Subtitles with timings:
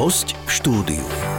[0.00, 1.29] Host v štúdiu.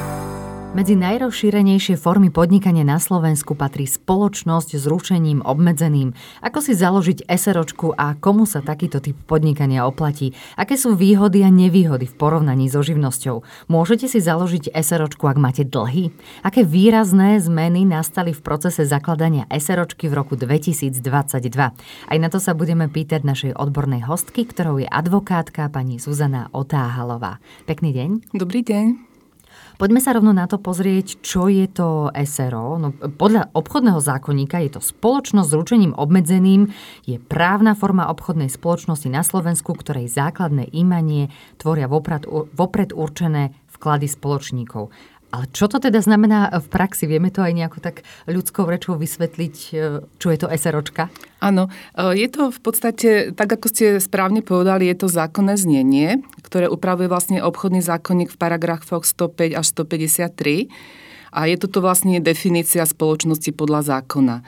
[0.72, 6.16] Medzi najrozšírenejšie formy podnikania na Slovensku patrí spoločnosť s ručením obmedzeným.
[6.40, 10.32] Ako si založiť SROčku a komu sa takýto typ podnikania oplatí?
[10.56, 13.68] Aké sú výhody a nevýhody v porovnaní so živnosťou?
[13.68, 16.16] Môžete si založiť SROčku, ak máte dlhy?
[16.40, 21.04] Aké výrazné zmeny nastali v procese zakladania SROčky v roku 2022?
[22.08, 27.44] Aj na to sa budeme pýtať našej odbornej hostky, ktorou je advokátka pani Zuzana Otáhalová.
[27.68, 28.40] Pekný deň.
[28.40, 29.11] Dobrý deň.
[29.82, 32.78] Poďme sa rovno na to pozrieť, čo je to SRO.
[32.78, 36.70] No, podľa obchodného zákonníka je to spoločnosť s ručením obmedzeným,
[37.10, 44.06] je právna forma obchodnej spoločnosti na Slovensku, ktorej základné imanie tvoria vopred, vopred určené vklady
[44.06, 44.94] spoločníkov.
[45.32, 47.08] Ale čo to teda znamená v praxi?
[47.08, 51.08] Vieme to aj nejako tak ľudskou rečou vysvetliť, e, čo je to SROčka?
[51.40, 56.20] Áno, e, je to v podstate, tak ako ste správne povedali, je to zákonné znenie,
[56.52, 60.68] ktoré upravuje vlastne obchodný zákonník v paragrafoch 105 až 153.
[61.32, 64.44] A je toto vlastne definícia spoločnosti podľa zákona.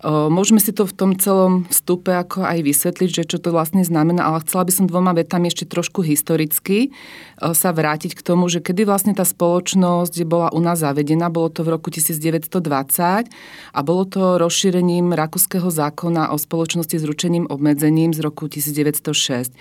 [0.00, 4.32] Môžeme si to v tom celom vstupe ako aj vysvetliť, že čo to vlastne znamená,
[4.32, 6.88] ale chcela by som dvoma vetami ešte trošku historicky
[7.36, 11.68] sa vrátiť k tomu, že kedy vlastne tá spoločnosť bola u nás zavedená, bolo to
[11.68, 13.28] v roku 1920
[13.76, 19.52] a bolo to rozšírením rakúskeho zákona o spoločnosti s ručením obmedzením z roku 1906.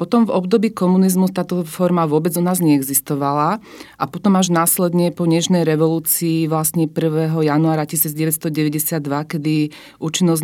[0.00, 3.60] Potom v období komunizmu táto forma vôbec u nás neexistovala
[4.00, 7.44] a potom až následne po Nežnej revolúcii vlastne 1.
[7.44, 8.88] januára 1992,
[9.36, 9.68] kedy
[10.00, 10.42] účinnosť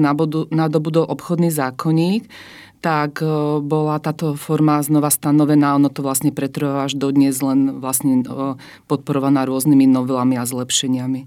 [0.50, 2.30] nadobudol obchodný zákonník,
[2.78, 3.26] tak e,
[3.58, 5.74] bola táto forma znova stanovená.
[5.74, 8.54] Ono to vlastne pretrváva až dodnes len vlastne e,
[8.86, 11.26] podporovaná rôznymi novelami a zlepšeniami.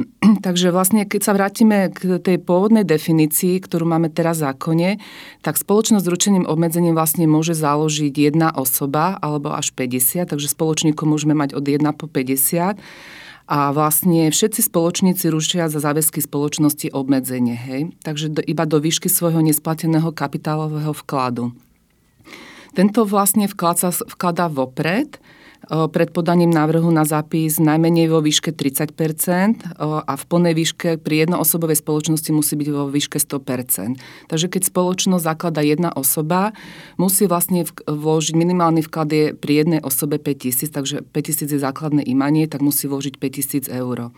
[0.44, 4.90] Takže vlastne, keď sa vrátime k tej pôvodnej definícii, ktorú máme teraz v zákone,
[5.40, 11.04] tak spoločnosť s ručením obmedzením vlastne môže založiť jedna osoba alebo až 50, takže spoločníkov
[11.08, 12.76] môžeme mať od 1 po 50
[13.50, 17.90] a vlastne všetci spoločníci rušia za záväzky spoločnosti obmedzenie, hej?
[18.06, 21.50] takže do, iba do výšky svojho nesplateného kapitálového vkladu.
[22.78, 25.18] Tento vlastne vklad sa vkladá vopred,
[25.68, 31.78] pred podaním návrhu na zápis najmenej vo výške 30% a v plnej výške pri jednoosobovej
[31.78, 36.54] spoločnosti musí byť vo výške 100% Takže keď spoločnosť zaklada jedna osoba,
[36.96, 42.46] musí vlastne vložiť minimálny vklad je pri jednej osobe 5000, takže 5000 je základné imanie,
[42.46, 44.14] tak musí vložiť 5000 eur.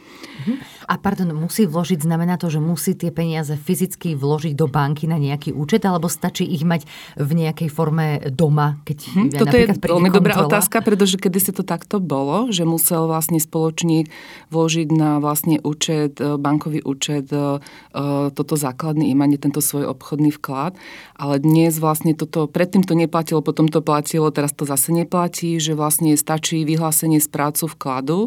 [0.46, 0.52] Mhm.
[0.88, 5.16] A pardon, musí vložiť, znamená to, že musí tie peniaze fyzicky vložiť do banky na
[5.16, 6.84] nejaký účet, alebo stačí ich mať
[7.16, 11.54] v nejakej forme doma, keď hm, ja Toto je veľmi dobrá otázka, pretože keď si
[11.54, 14.10] to takto bolo, že musel vlastne spoločník
[14.50, 20.34] vložiť na vlastne účet, e, bankový účet e, e, toto základný imanie, tento svoj obchodný
[20.34, 20.74] vklad.
[21.14, 25.78] Ale dnes vlastne toto, predtým to neplatilo, potom to platilo, teraz to zase neplatí, že
[25.78, 28.18] vlastne stačí vyhlásenie z prácu vkladu,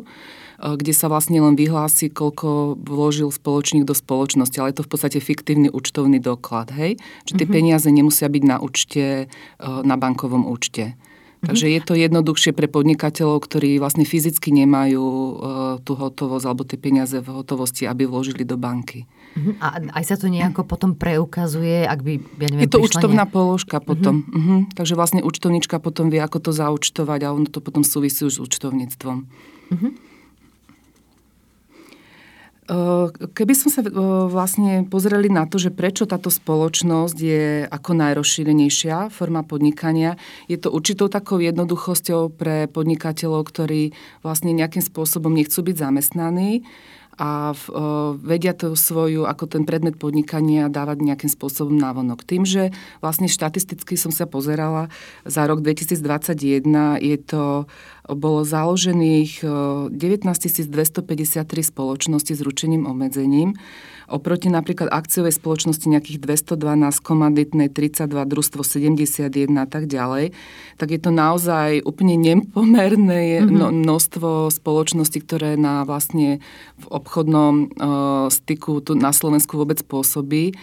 [0.55, 5.19] kde sa vlastne len vyhlási, koľko vložil spoločník do spoločnosti, ale je to v podstate
[5.19, 6.95] fiktívny účtovný doklad, hej?
[7.27, 7.51] Že tie mm-hmm.
[7.59, 9.27] peniaze nemusia byť na účte,
[9.59, 10.95] na bankovom účte.
[11.45, 15.33] Takže je to jednoduchšie pre podnikateľov, ktorí vlastne fyzicky nemajú uh,
[15.85, 19.05] tú hotovosť alebo tie peniaze v hotovosti, aby vložili do banky.
[19.35, 19.53] Uh-huh.
[19.59, 23.31] A aj sa to nejako potom preukazuje, ak by, ja neviem, Je to účtovná ne...
[23.31, 24.25] položka potom.
[24.25, 24.39] Uh-huh.
[24.39, 24.59] Uh-huh.
[24.73, 28.39] Takže vlastne účtovnička potom vie, ako to zaučtovať a ono to potom súvisí už s
[28.41, 29.17] účtovníctvom.
[29.25, 29.91] Uh-huh.
[32.65, 33.85] Keby sme sa
[34.25, 40.17] vlastne pozreli na to, že prečo táto spoločnosť je ako najrozšírenejšia forma podnikania,
[40.49, 43.93] je to určitou takou jednoduchosťou pre podnikateľov, ktorí
[44.25, 46.65] vlastne nejakým spôsobom nechcú byť zamestnaní
[47.15, 47.63] a v,
[48.19, 52.27] vedia to svoju, ako ten predmet podnikania dávať nejakým spôsobom návonok.
[52.27, 54.91] Tým, že vlastne štatisticky som sa pozerala
[55.23, 56.67] za rok 2021,
[56.99, 57.71] je to,
[58.13, 63.57] bolo založených 19 253 spoločnosti s ručením obmedzením
[64.05, 70.29] Oproti napríklad akciovej spoločnosti nejakých 212, komanditnej 32, družstvo 71 a tak ďalej,
[70.77, 73.81] tak je to naozaj úplne nepomerné mm-hmm.
[73.81, 76.37] množstvo spoločností, ktoré na vlastne
[76.77, 80.53] v obchodnom uh, styku tu na Slovensku vôbec pôsobí.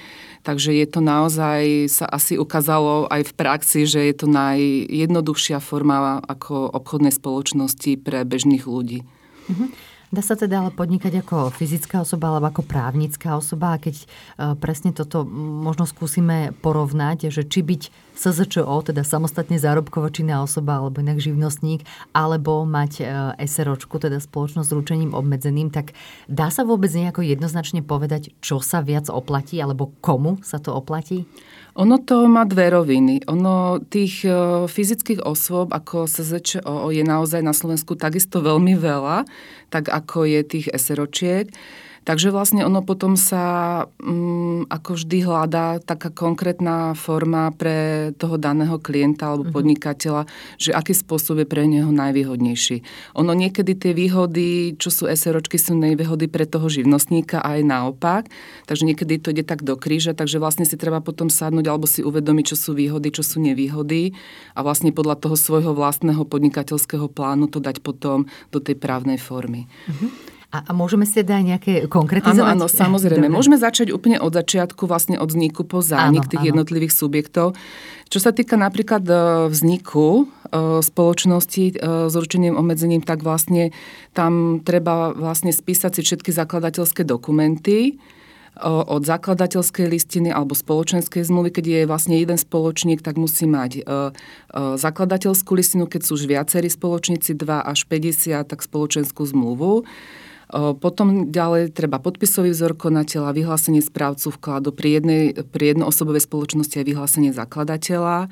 [0.42, 6.18] Takže je to naozaj, sa asi ukázalo aj v praxi, že je to najjednoduchšia forma
[6.18, 7.31] ako obchodnej spoločnosti
[8.02, 9.02] pre bežných ľudí.
[9.02, 9.92] Mm-hmm.
[10.12, 14.06] Dá sa teda ale podnikať ako fyzická osoba alebo ako právnická osoba a keď e,
[14.60, 15.24] presne toto
[15.64, 21.88] možno skúsime porovnať, že či byť SZČO, teda samostatne zárobkovo činná osoba alebo inak živnostník,
[22.12, 23.04] alebo mať e,
[23.40, 25.96] SROčku, teda spoločnosť s ručením obmedzeným, tak
[26.28, 31.24] dá sa vôbec nejako jednoznačne povedať, čo sa viac oplatí alebo komu sa to oplatí?
[31.72, 33.24] Ono to má dve roviny.
[33.32, 34.32] Ono tých e,
[34.68, 39.24] fyzických osôb ako SZČO je naozaj na Slovensku takisto veľmi veľa,
[39.72, 41.48] tak ako je tých SROčiek.
[42.02, 48.82] Takže vlastne ono potom sa um, ako vždy hľadá taká konkrétna forma pre toho daného
[48.82, 49.54] klienta alebo mhm.
[49.54, 50.22] podnikateľa,
[50.58, 52.82] že aký spôsob je pre neho najvýhodnejší.
[53.14, 58.22] Ono niekedy tie výhody, čo sú SROčky, sú nevýhody pre toho živnostníka a aj naopak.
[58.66, 62.02] Takže niekedy to ide tak do kríža, takže vlastne si treba potom sadnúť alebo si
[62.02, 64.10] uvedomiť, čo sú výhody, čo sú nevýhody
[64.58, 69.70] a vlastne podľa toho svojho vlastného podnikateľského plánu to dať potom do tej právnej formy.
[69.86, 70.31] Uh-huh.
[70.52, 72.60] A, a môžeme si teda aj nejaké konkretizovať?
[72.60, 73.24] Áno, áno, samozrejme.
[73.24, 73.36] Dobre.
[73.40, 76.48] Môžeme začať úplne od začiatku, vlastne od vzniku po zánik áno, tých áno.
[76.52, 77.56] jednotlivých subjektov.
[78.12, 79.14] Čo sa týka napríklad e,
[79.48, 80.24] vzniku e,
[80.84, 81.74] spoločnosti e,
[82.12, 83.72] s určeným obmedzením, tak vlastne
[84.12, 87.96] tam treba vlastne spísať si všetky zakladateľské dokumenty,
[88.60, 93.80] od zakladateľskej listiny alebo spoločenskej zmluvy, keď je vlastne jeden spoločník, tak musí mať
[94.52, 99.88] zakladateľskú listinu, keď sú už viacerí spoločníci, 2 až 50, tak spoločenskú zmluvu.
[100.52, 106.84] Potom ďalej treba podpisový vzor konateľa, vyhlásenie správcu vkladu pri, jednej, pri jednoosobovej spoločnosti a
[106.84, 108.28] vyhlásenie zakladateľa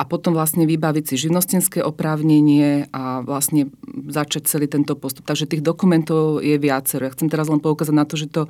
[0.00, 3.68] a potom vlastne vybaviť si živnostenské oprávnenie a vlastne
[4.08, 5.28] začať celý tento postup.
[5.28, 7.04] Takže tých dokumentov je viacero.
[7.04, 8.42] Ja chcem teraz len poukázať na to, že to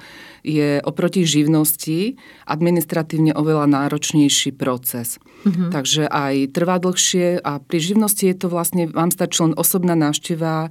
[0.47, 2.15] je oproti živnosti
[2.47, 5.19] administratívne oveľa náročnejší proces.
[5.43, 5.75] Mm-hmm.
[5.75, 10.71] Takže aj trvá dlhšie a pri živnosti je to vlastne, vám stačí len osobná návšteva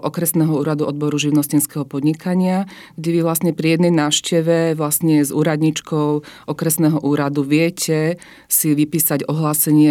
[0.00, 2.64] okresného úradu odboru živnostenského podnikania,
[2.96, 8.16] kde vy vlastne pri jednej návšteve vlastne s úradničkou okresného úradu viete
[8.48, 9.81] si vypísať ohlásenie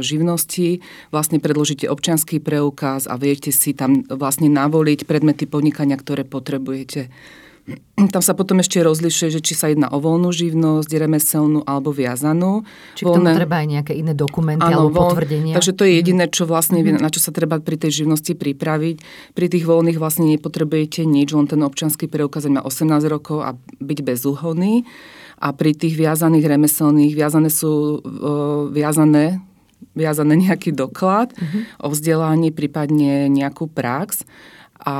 [0.00, 0.82] živnosti,
[1.14, 7.08] vlastne predložíte občianský preukaz a viete si tam vlastne navoliť predmety podnikania, ktoré potrebujete.
[8.14, 12.66] Tam sa potom ešte rozlišuje, že či sa jedná o voľnú živnosť, remeselnú alebo viazanú.
[12.98, 13.14] Či Voľné...
[13.14, 15.54] k tomu treba aj nejaké iné dokumenty ano, alebo potvrdenia?
[15.54, 16.98] Takže to je jediné, čo vlastne, mm-hmm.
[16.98, 18.96] na čo sa treba pri tej živnosti pripraviť.
[19.38, 23.98] Pri tých voľných vlastne nepotrebujete nič, len ten občanský preukaz má 18 rokov a byť
[24.02, 24.82] bezúhodný.
[25.42, 29.42] A pri tých viazaných remeselných, viazané sú uh, viazané
[29.98, 31.82] viazané nejaký doklad mm-hmm.
[31.82, 34.22] o vzdelaní, prípadne nejakú prax
[34.82, 34.96] a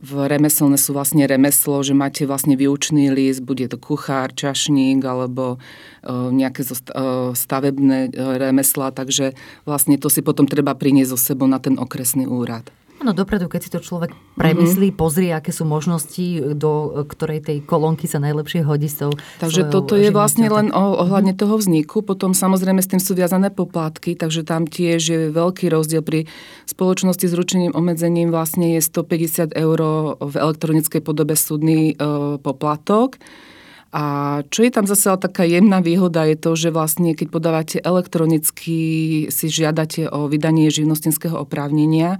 [0.00, 5.60] v remeselné sú vlastne remeslo, že máte vlastne výučný list, bude to kuchár, čašník alebo
[5.60, 9.36] uh, nejaké zo uh, stavebné uh, remesla, takže
[9.68, 12.64] vlastne to si potom treba priniesť so sebou na ten okresný úrad.
[12.96, 15.00] Áno, dopredu, keď si to človek premyslí, mm-hmm.
[15.00, 20.00] pozrie, aké sú možnosti, do ktorej tej kolónky sa najlepšie hodí s tou Takže toto
[20.00, 21.44] je vlastne len o, ohľadne mm-hmm.
[21.44, 22.00] toho vzniku.
[22.00, 26.24] Potom samozrejme s tým sú viazané poplatky, takže tam tiež je veľký rozdiel pri
[26.64, 29.78] spoločnosti s ručením obmedzením vlastne je 150 eur
[30.16, 31.94] v elektronickej podobe súdny e,
[32.40, 33.20] poplatok.
[33.94, 38.78] A čo je tam zase taká jemná výhoda je to, že vlastne keď podávate elektronicky,
[39.30, 42.18] si žiadate o vydanie živnostenského oprávnenia,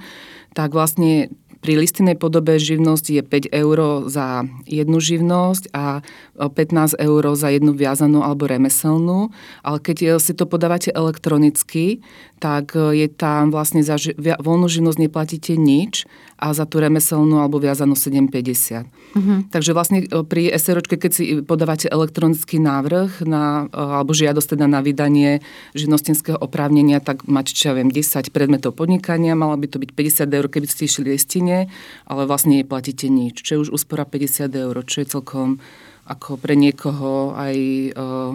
[0.57, 1.29] tak vlastne
[1.67, 6.07] pri listinnej podobe živnosť je 5 eur za jednu živnosť a
[6.39, 9.35] 15 eur za jednu viazanú alebo remeselnú.
[9.67, 11.99] Ale keď si to podávate elektronicky,
[12.39, 17.57] tak je tam vlastne za ži- voľnú živnosť neplatíte nič a za tú remeselnú alebo
[17.57, 18.85] viazanú 7,50.
[19.17, 19.39] Mm-hmm.
[19.49, 24.69] Takže vlastne e, pri SROčke, keď si podávate elektronický návrh na, e, alebo žiadosť teda
[24.69, 25.41] na vydanie
[25.73, 30.37] živnostenského oprávnenia, tak máte, čo ja viem, 10 predmetov podnikania, malo by to byť 50
[30.37, 31.56] eur, keby ste išli listine,
[32.05, 35.59] ale vlastne neplatíte nič, čo je už úspora 50 eur, čo je celkom
[36.07, 37.57] ako pre niekoho aj
[37.99, 38.31] uh,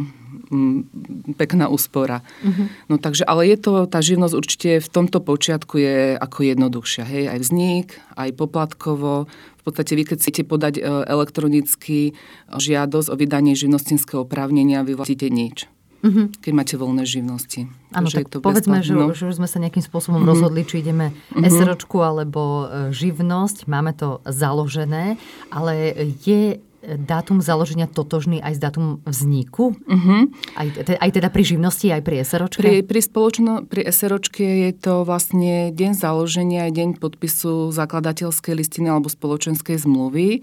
[0.52, 0.84] m,
[1.40, 2.20] pekná úspora.
[2.44, 2.68] Uh-huh.
[2.92, 7.04] No takže, ale je to, tá živnosť určite v tomto počiatku je ako jednoduchšia.
[7.08, 7.88] Hej, aj vznik,
[8.20, 9.32] aj poplatkovo.
[9.32, 12.12] V podstate vy, keď chcete podať uh, elektronicky
[12.52, 15.72] žiadosť o vydanie živnostinského oprávnenia, vy vlastníte nič.
[16.02, 16.34] Uh-huh.
[16.42, 17.70] keď máte voľné živnosti.
[17.94, 20.34] Áno, tak to povedzme, že, že už sme sa nejakým spôsobom uh-huh.
[20.34, 21.46] rozhodli, či ideme uh-huh.
[21.46, 25.22] SROčku alebo živnosť, máme to založené,
[25.54, 25.94] ale
[26.26, 29.78] je dátum založenia totožný aj s dátum vzniku?
[29.78, 30.22] Uh-huh.
[30.58, 30.68] Aj,
[30.98, 32.62] aj teda pri živnosti, aj pri SROčke?
[32.62, 39.14] Pri, pri, spoločno, pri SROčke je to vlastne deň založenia, deň podpisu zakladateľskej listiny alebo
[39.14, 40.42] spoločenskej zmluvy.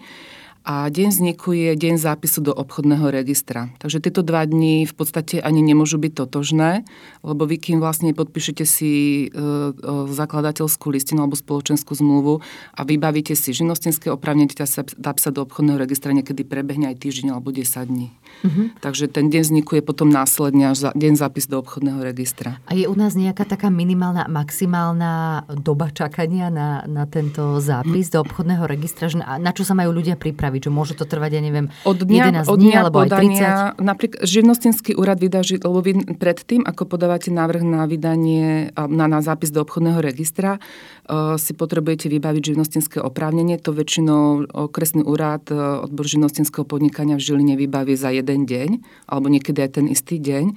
[0.69, 3.73] A deň vzniku je deň zápisu do obchodného registra.
[3.81, 6.85] Takže tieto dva dni v podstate ani nemôžu byť totožné,
[7.25, 9.73] lebo vy kým vlastne podpíšete si e, e,
[10.13, 12.45] zakladateľskú listinu alebo spoločenskú zmluvu
[12.77, 17.49] a vybavíte si živnostenské oprávnenie, dá sa do obchodného registra niekedy prebehne aj týždeň alebo
[17.49, 18.13] 10 dní.
[18.45, 18.69] Uh-huh.
[18.85, 22.61] Takže ten deň vzniku je potom následne až za, deň zápis do obchodného registra.
[22.69, 28.21] A je u nás nejaká taká minimálna, maximálna doba čakania na, na tento zápis do
[28.21, 29.09] obchodného registra?
[29.09, 30.58] Že na čo sa majú ľudia pripraviť?
[30.59, 33.87] Že môže to trvať, ja neviem, od dňa, 11 od dní, alebo podania, aj 30?
[33.87, 39.55] Napríklad živnostenský úrad vydá, lebo vy predtým, ako podávate návrh na vydanie, na, na zápis
[39.55, 43.57] do obchodného registra, uh, si potrebujete vybaviť živnostenské oprávnenie.
[43.63, 48.71] To väčšinou okresný úrad, uh, odbor živnostenského podnikania v Žiline vybaví za jeden deň,
[49.07, 50.55] alebo niekedy aj ten istý deň.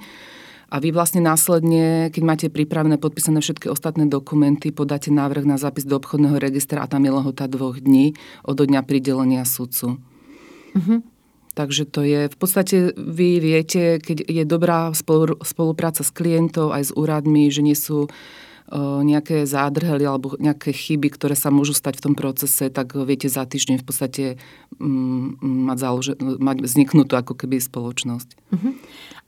[0.72, 5.84] A vy vlastne následne, keď máte pripravené, podpísané všetky ostatné dokumenty, podáte návrh na zápis
[5.84, 10.00] do obchodného registra a tam je lehota dvoch dní od dňa pridelenia sudcu.
[10.72, 11.04] Uh-huh.
[11.52, 14.88] Takže to je, v podstate vy viete, keď je dobrá
[15.44, 18.08] spolupráca s klientov aj s úradmi, že nie sú
[18.80, 23.44] nejaké zádrhely alebo nejaké chyby, ktoré sa môžu stať v tom procese, tak viete za
[23.44, 24.24] týždeň v podstate
[24.80, 28.28] mm, mať, založe, mať vzniknutú ako keby spoločnosť.
[28.32, 28.72] Uh-huh.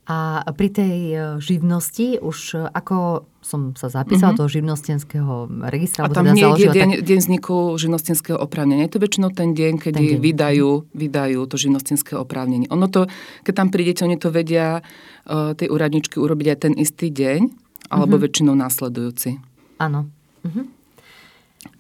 [0.05, 4.45] A pri tej e, živnosti už e, ako som sa zapísala uh-huh.
[4.45, 6.05] do živnostenského registra.
[6.05, 7.05] A tam teda nie je deň, tak...
[7.05, 8.89] deň vzniku živnostenského oprávnenia.
[8.89, 10.21] Je to väčšinou ten deň, kedy ten deň.
[10.21, 12.69] Vydajú, vydajú to živnostenské oprávnenie.
[12.73, 13.09] Ono to,
[13.45, 18.17] keď tam prídete, oni to vedia uh, tej úradničky urobiť aj ten istý deň, alebo
[18.17, 18.25] uh-huh.
[18.29, 19.41] väčšinou následujúci.
[19.81, 20.09] Áno.
[20.45, 20.67] Uh-huh.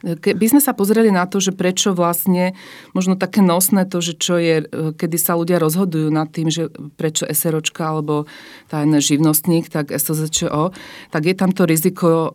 [0.05, 2.57] Keby sme sa pozreli na to, že prečo vlastne,
[2.97, 4.65] možno také nosné to, že čo je,
[4.97, 8.29] kedy sa ľudia rozhodujú nad tým, že prečo SROčka alebo
[8.69, 10.73] tajný živnostník, tak SOZČO,
[11.09, 12.33] tak je tam to riziko,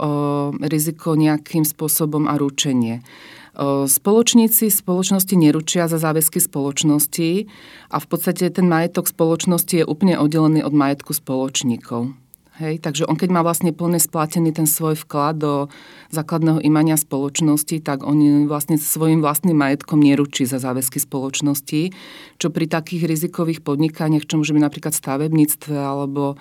[0.62, 3.02] riziko nejakým spôsobom a ručenie.
[3.86, 7.50] Spoločníci spoločnosti neručia za záväzky spoločnosti
[7.92, 12.14] a v podstate ten majetok spoločnosti je úplne oddelený od majetku spoločníkov.
[12.60, 15.72] Hej, takže on keď má vlastne plne splatený ten svoj vklad do
[16.12, 18.20] základného imania spoločnosti, tak on
[18.51, 21.96] vlastne svojim vlastným majetkom neručí za záväzky spoločnosti,
[22.36, 26.36] čo pri takých rizikových podnikaniach, čo môže byť napríklad stavebníctve alebo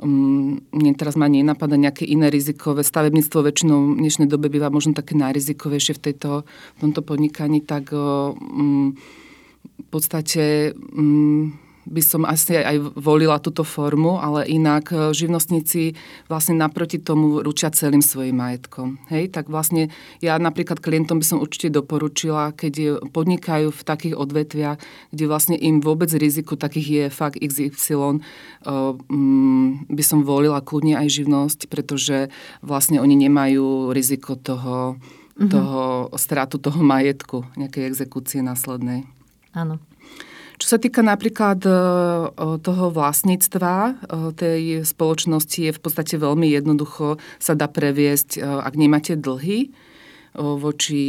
[0.00, 2.80] um, mne teraz ma nenapadá nejaké iné rizikové.
[2.80, 7.92] Stavebníctvo väčšinou v dnešnej dobe býva možno také najrizikovejšie v, tejto, v tomto podnikaní, tak
[7.92, 8.96] um,
[9.60, 11.52] v podstate um,
[11.88, 15.96] by som asi aj volila túto formu, ale inak e, živnostníci
[16.28, 19.00] vlastne naproti tomu ručia celým svojim majetkom.
[19.08, 19.88] Hej, tak vlastne
[20.20, 24.78] ja napríklad klientom by som určite doporučila, keď podnikajú v takých odvetviach,
[25.12, 28.20] kde vlastne im vôbec riziku takých je fakt XY, e,
[29.08, 32.28] mm, by som volila kľudne aj živnosť, pretože
[32.60, 35.00] vlastne oni nemajú riziko toho,
[35.40, 35.48] mm-hmm.
[35.48, 39.08] toho stratu toho majetku, nejakej exekúcie následnej.
[39.56, 39.80] Áno.
[40.60, 41.72] Čo sa týka napríklad e,
[42.60, 43.92] toho vlastníctva e,
[44.36, 49.72] tej spoločnosti, je v podstate veľmi jednoducho sa dá previesť, e, ak nemáte dlhy,
[50.30, 51.02] voči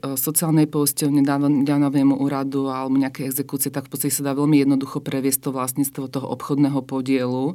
[0.00, 1.20] sociálnej poisťovne,
[1.68, 6.08] daňovému úradu alebo nejaké exekúcie, tak v podstate sa dá veľmi jednoducho previesť to vlastníctvo
[6.08, 7.52] toho obchodného podielu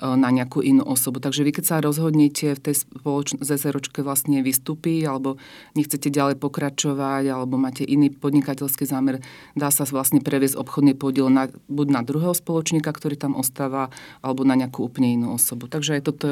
[0.00, 1.20] na nejakú inú osobu.
[1.20, 5.36] Takže vy keď sa rozhodnete v tej spoločnosti ZSRočke vlastne vystúpiť alebo
[5.76, 9.20] nechcete ďalej pokračovať alebo máte iný podnikateľský zámer,
[9.52, 13.92] dá sa vlastne previesť obchodný podiel na, buď na druhého spoločníka, ktorý tam ostáva,
[14.24, 15.68] alebo na nejakú úplne inú osobu.
[15.68, 16.28] Takže aj toto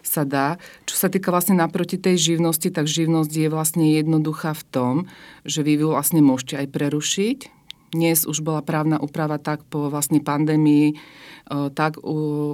[0.00, 0.56] sa dá.
[0.88, 4.94] Čo sa týka vlastne naproti tej živnosti, tak živnosť je vlastne jednoduchá v tom,
[5.44, 7.59] že vy ju vlastne môžete aj prerušiť.
[7.90, 10.94] Dnes už bola právna úprava tak po vlastne pandémii
[11.74, 11.98] tak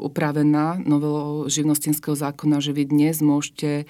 [0.02, 3.84] upravená novelou živnostenského zákona, že vy dnes môžete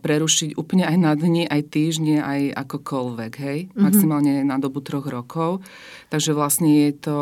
[0.00, 3.58] prerušiť úplne aj na dni, aj týždne, aj akokoľvek, hej?
[3.68, 3.80] Mm-hmm.
[3.84, 5.60] Maximálne na dobu troch rokov.
[6.08, 7.16] Takže vlastne je to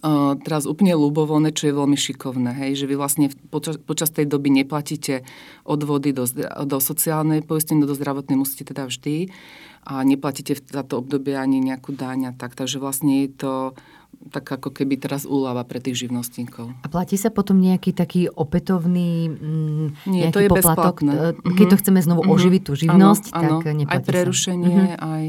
[0.00, 4.24] Uh, teraz úplne ľubovoľné, čo je veľmi šikovné, hej, že vy vlastne počas, počas tej
[4.24, 5.28] doby neplatíte
[5.68, 6.24] odvody do,
[6.64, 9.28] do sociálnej poistenia, do zdravotnej musíte teda vždy
[9.84, 13.52] a neplatíte za to obdobie ani nejakú dáň a tak, takže vlastne je to
[14.28, 16.76] tak ako keby teraz úlava pre tých živnostníkov.
[16.84, 21.00] A platí sa potom nejaký taký opätovný mm, Nie, to je poplatok?
[21.00, 21.56] Bezplatné.
[21.56, 22.36] Keď to chceme znovu mm-hmm.
[22.36, 23.78] oživiť tú živnosť, ano, tak ano.
[23.80, 24.84] neplatí Aj prerušenie, sa.
[24.92, 25.08] Mm-hmm.
[25.08, 25.24] aj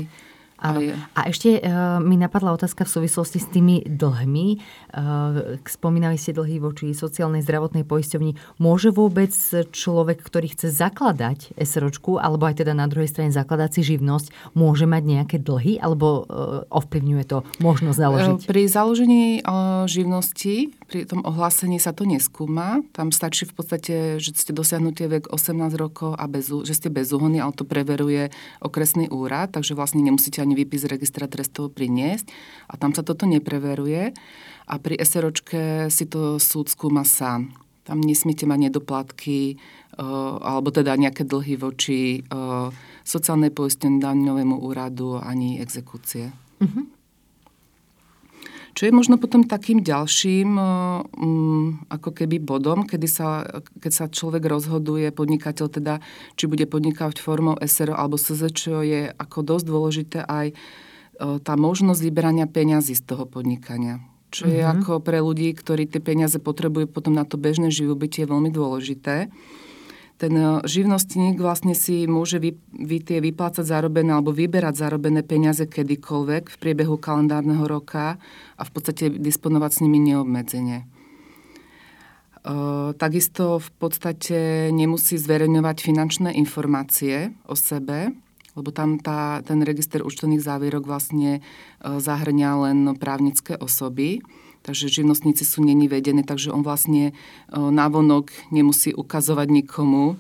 [0.62, 0.77] Áno.
[1.18, 4.48] A ešte uh, mi napadla otázka v súvislosti s tými dlhmi.
[4.94, 8.62] Uh, spomínali ste dlhy voči sociálnej zdravotnej poisťovni.
[8.62, 9.34] Môže vôbec
[9.74, 14.86] človek, ktorý chce zakladať SROčku, alebo aj teda na druhej strane zakladať si živnosť, môže
[14.86, 18.39] mať nejaké dlhy, alebo uh, ovplyvňuje to možnosť založiť?
[18.46, 22.84] Pri založení uh, živnosti, pri tom ohlásení sa to neskúma.
[22.91, 27.39] Tam stačí v podstate, že ste dosiahnutie vek 18 rokov a bez, že ste bezúhonní,
[27.39, 32.27] ale to preveruje okresný úrad, takže vlastne nemusíte ani ani výpis registra trestov priniesť
[32.67, 34.12] a tam sa toto nepreveruje
[34.67, 37.55] a pri SROčke si to súd skúma sám.
[37.88, 39.55] Tam nesmíte mať nedoplatky
[40.43, 42.20] alebo teda nejaké dlhy voči
[43.08, 46.36] sociálnej poistení daňovému úradu ani exekúcie.
[46.60, 46.84] Uh-huh.
[48.72, 53.44] Čo je možno potom takým ďalším um, ako keby bodom, kedy sa,
[53.84, 55.94] keď sa človek rozhoduje, podnikateľ teda,
[56.40, 62.00] či bude podnikať formou SRO alebo SZČ, je ako dosť dôležité aj uh, tá možnosť
[62.00, 64.00] vyberania peňazí z toho podnikania.
[64.32, 64.80] Čo je uh-huh.
[64.80, 69.28] ako pre ľudí, ktorí tie peniaze potrebujú potom na to bežné živobytie veľmi dôležité
[70.22, 75.66] ten e, živnostník vlastne si môže vy, vy tie vyplácať zarobené alebo vyberať zarobené peniaze
[75.66, 78.22] kedykoľvek v priebehu kalendárneho roka
[78.54, 80.86] a v podstate disponovať s nimi neobmedzenie.
[80.86, 80.86] E,
[82.94, 88.13] takisto v podstate nemusí zverejňovať finančné informácie o sebe,
[88.54, 91.42] lebo tam tá, ten register účtovných závierok vlastne e,
[91.82, 94.22] zahrňa len právnické osoby
[94.62, 97.13] takže živnostníci sú není vedení, takže on vlastne e,
[97.53, 100.15] návonok nemusí ukazovať nikomu, e,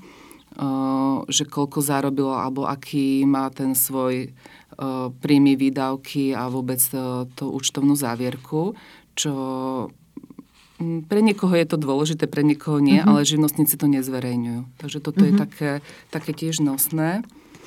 [1.29, 4.29] že koľko zarobil alebo aký má ten svoj e,
[5.21, 6.81] príjmy, výdavky a vôbec
[7.37, 8.73] tú účtovnú závierku,
[9.13, 9.33] čo
[10.81, 13.09] pre niekoho je to dôležité, pre niekoho nie, mm-hmm.
[13.13, 14.61] ale živnostníci to nezverejňujú.
[14.81, 15.29] Takže toto mm-hmm.
[15.29, 15.41] je mhm.
[15.45, 15.71] také,
[16.09, 17.21] také tiež nosné.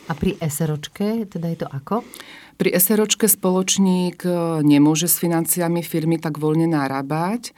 [0.05, 2.05] A pri SROčke teda je to ako?
[2.55, 7.53] Pri SROčke spoločník e, nemôže s financiami firmy tak voľne narábať e,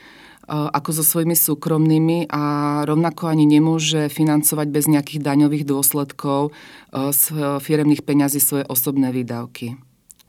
[0.49, 2.43] ako so svojimi súkromnými a
[2.89, 7.23] rovnako ani nemôže financovať bez nejakých daňových dôsledkov e, z
[7.61, 9.77] firemných peňazí svoje osobné výdavky.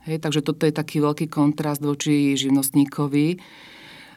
[0.04, 3.40] Hej, takže toto je taký veľký kontrast voči živnostníkovi.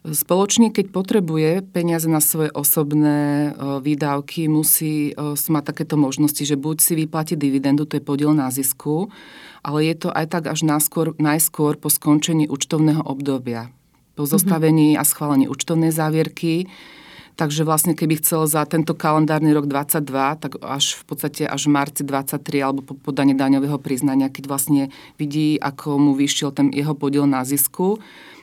[0.01, 3.53] Spoločník, keď potrebuje peniaze na svoje osobné
[3.85, 9.13] výdavky, musí mať takéto možnosti, že buď si vyplatiť dividendu, to je podiel na zisku,
[9.61, 13.69] ale je to aj tak až náskôr, najskôr po skončení účtovného obdobia.
[14.17, 15.01] Po zostavení mm-hmm.
[15.01, 16.65] a schválení účtovnej závierky.
[17.37, 20.01] Takže vlastne keby chcel za tento kalendárny rok 22,
[20.41, 24.83] tak až v podstate až v marci 23 alebo po podaní daňového priznania, keď vlastne
[25.21, 28.01] vidí, ako mu vyšiel ten jeho podiel na zisku,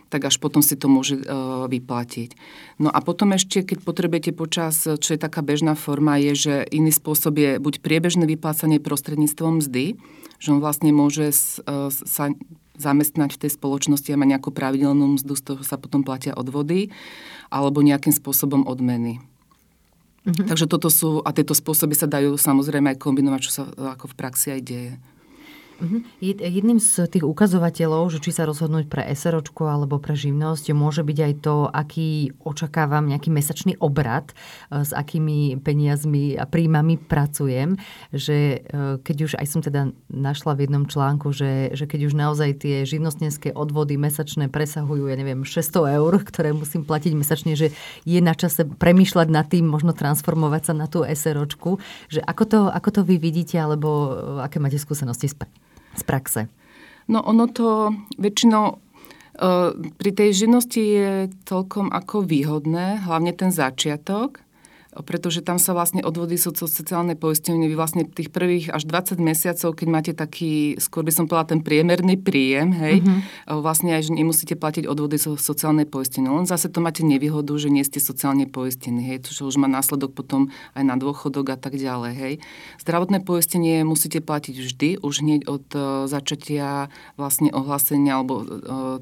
[0.09, 1.25] tak až potom si to môže e,
[1.69, 2.35] vyplatiť.
[2.81, 6.93] No a potom ešte, keď potrebujete počas, čo je taká bežná forma, je, že iný
[6.93, 10.01] spôsob je buď priebežné vyplácanie prostredníctvom mzdy,
[10.39, 11.35] že on vlastne môže
[11.91, 12.31] sa
[12.79, 16.95] zamestnať v tej spoločnosti a mať nejakú pravidelnú mzdu, z toho sa potom platia odvody,
[17.51, 19.19] alebo nejakým spôsobom odmeny.
[20.25, 20.47] Mm-hmm.
[20.47, 23.63] Takže toto sú, a tieto spôsoby sa dajú samozrejme aj kombinovať, čo sa
[23.99, 24.93] ako v praxi aj deje.
[25.79, 25.99] Mhm.
[26.43, 31.19] Jedným z tých ukazovateľov, že či sa rozhodnúť pre SROčku alebo pre živnosť, môže byť
[31.23, 34.35] aj to, aký očakávam nejaký mesačný obrad,
[34.75, 37.79] e, s akými peniazmi a príjmami pracujem.
[38.11, 38.59] Že e,
[39.07, 42.83] keď už aj som teda našla v jednom článku, že, že keď už naozaj tie
[42.83, 47.71] živnostnecké odvody mesačné presahujú, ja neviem, 600 eur, ktoré musím platiť mesačne, že
[48.03, 51.79] je na čase premýšľať nad tým, možno transformovať sa na tú SROčku.
[52.11, 54.11] Že ako to, ako to vy vidíte, alebo e,
[54.43, 55.39] aké máte skúsenosti s
[55.97, 56.41] z praxe?
[57.09, 58.77] No ono to väčšinou e,
[59.97, 61.13] pri tej živnosti je
[61.49, 64.45] celkom ako výhodné, hlavne ten začiatok,
[64.89, 67.69] pretože tam sa vlastne odvody sú sociálne poistenie.
[67.69, 71.61] Vy vlastne tých prvých až 20 mesiacov, keď máte taký, skôr by som povedala, ten
[71.61, 73.61] priemerný príjem, hej, mm-hmm.
[73.61, 76.33] vlastne aj, že nemusíte platiť odvody so sociálne poistenie.
[76.33, 80.17] Len zase to máte nevýhodu, že nie ste sociálne poistení, hej, čo už má následok
[80.17, 82.35] potom aj na dôchodok a tak ďalej, hej.
[82.81, 86.89] Zdravotné poistenie musíte platiť vždy, už hneď od uh, začatia
[87.21, 88.47] vlastne ohlásenia alebo uh,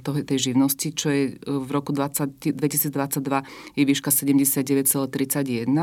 [0.03, 5.76] toho, tej živnosti, čo je v roku 20, 2022 je výška 79,31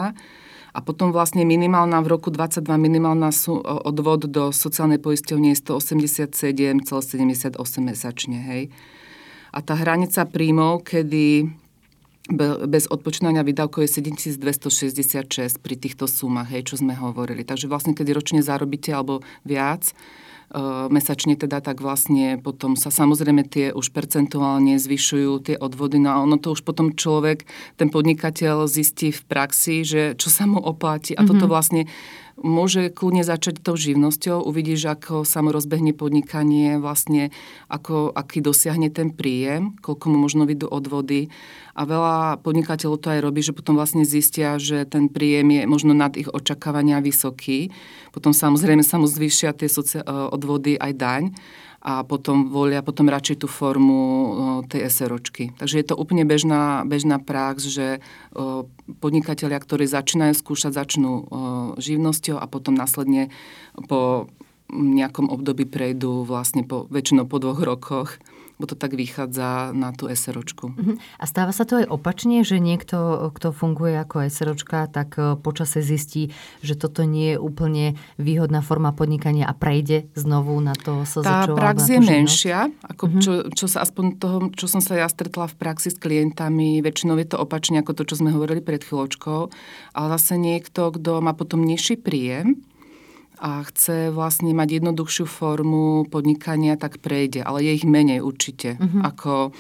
[0.74, 7.54] a potom vlastne minimálna v roku 22 minimálna sú, odvod do sociálnej poisťovne je 187,78
[7.86, 8.38] mesačne.
[8.42, 8.74] Hej.
[9.54, 11.46] A tá hranica príjmov, kedy
[12.68, 17.44] bez odpočínania výdavkov je 7266 pri týchto sumách, hej, čo sme hovorili.
[17.44, 19.92] Takže vlastne, keď ročne zarobíte alebo viac,
[20.54, 20.62] E,
[20.94, 25.98] mesačne teda, tak vlastne potom sa samozrejme tie už percentuálne zvyšujú tie odvody.
[25.98, 27.50] No a ono to už potom človek,
[27.82, 31.18] ten podnikateľ zistí v praxi, že čo sa mu oplatí.
[31.18, 31.30] A mm-hmm.
[31.34, 31.90] toto vlastne
[32.40, 37.30] môže kľudne začať tou živnosťou, uvidíš, ako sa mu rozbehne podnikanie, vlastne
[37.70, 41.30] ako, aký dosiahne ten príjem, koľko mu možno vidú odvody.
[41.78, 45.94] A veľa podnikateľov to aj robí, že potom vlastne zistia, že ten príjem je možno
[45.94, 47.74] nad ich očakávania vysoký.
[48.14, 49.70] Potom samozrejme sa mu zvýšia tie
[50.06, 51.24] odvody aj daň
[51.84, 54.00] a potom volia potom radšej tú formu
[54.72, 55.52] tej SROčky.
[55.60, 58.00] Takže je to úplne bežná, bežná prax, že
[59.04, 61.28] podnikatelia, ktorí začínajú skúšať, začnú
[61.76, 63.28] živnosťou a potom následne
[63.92, 64.32] po
[64.72, 68.10] nejakom období prejdú vlastne po, väčšinou po dvoch rokoch
[68.62, 70.74] bo to tak vychádza na tú SROčku.
[70.74, 70.96] Uh-huh.
[71.18, 75.82] A stáva sa to aj opačne, že niekto, kto funguje ako SROčka, tak e, počase
[75.82, 76.30] zistí,
[76.62, 77.86] že toto nie je úplne
[78.22, 81.26] výhodná forma podnikania a prejde znovu na to SZČO?
[81.26, 83.22] Tá prax je menšia, ako uh-huh.
[83.22, 87.18] čo, čo sa aspoň toho, čo som sa ja stretla v praxi s klientami, väčšinou
[87.18, 89.42] je to opačne ako to, čo sme hovorili pred chvíľočkou,
[89.98, 92.62] ale zase niekto, kto má potom nižší príjem,
[93.44, 97.44] a chce vlastne mať jednoduchšiu formu podnikania, tak prejde.
[97.44, 98.80] Ale je ich menej určite.
[98.80, 99.04] Uh-huh.
[99.04, 99.52] Ako,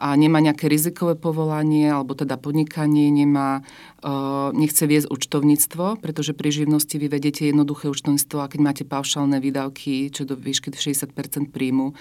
[0.00, 3.60] a nemá nejaké rizikové povolanie, alebo teda podnikanie nemá,
[4.00, 9.36] uh, nechce viesť účtovníctvo, pretože pri živnosti vy vedete jednoduché účtovníctvo a keď máte paušálne
[9.36, 11.92] výdavky, čo do výšky 60% príjmu,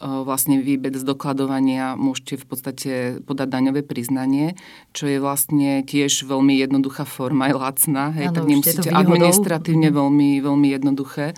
[0.00, 2.92] vlastne vy bez dokladovania môžete v podstate
[3.26, 4.54] podať daňové priznanie,
[4.96, 9.96] čo je vlastne tiež veľmi jednoduchá forma, aj lacná, hej, ano, tak nemusíte administratívne mm.
[9.96, 11.34] veľmi, veľmi jednoduché.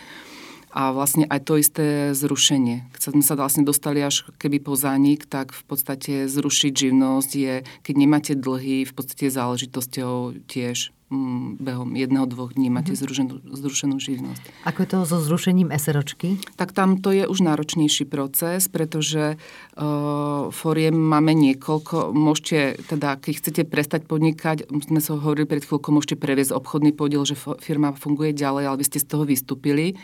[0.75, 2.91] A vlastne aj to isté zrušenie.
[2.91, 7.55] Keď sme sa vlastne dostali až keby po zánik, tak v podstate zrušiť živnosť je,
[7.87, 13.05] keď nemáte dlhy, v podstate záležitosťou tiež Mm, behom jedného, dvoch dní máte mm-hmm.
[13.05, 14.43] zrušenú, zrušenú živnosť.
[14.67, 16.43] Ako je to so zrušením SROčky?
[16.59, 22.11] Tak tam to je už náročnejší proces, pretože uh, foriem máme niekoľko.
[22.11, 27.23] Môžete, teda, keď chcete prestať podnikať, sme sa hovorili pred chvíľkou, môžete previesť obchodný podiel,
[27.23, 29.95] že firma funguje ďalej, ale vy ste z toho vystúpili.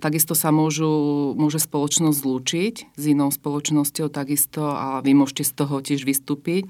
[0.00, 0.88] Takisto sa môžu,
[1.36, 6.64] môže spoločnosť zlúčiť s inou spoločnosťou takisto a vy môžete z toho tiež vystúpiť.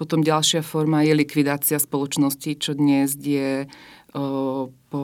[0.00, 3.68] Potom ďalšia forma je likvidácia spoločnosti, čo dnes je
[4.88, 5.02] po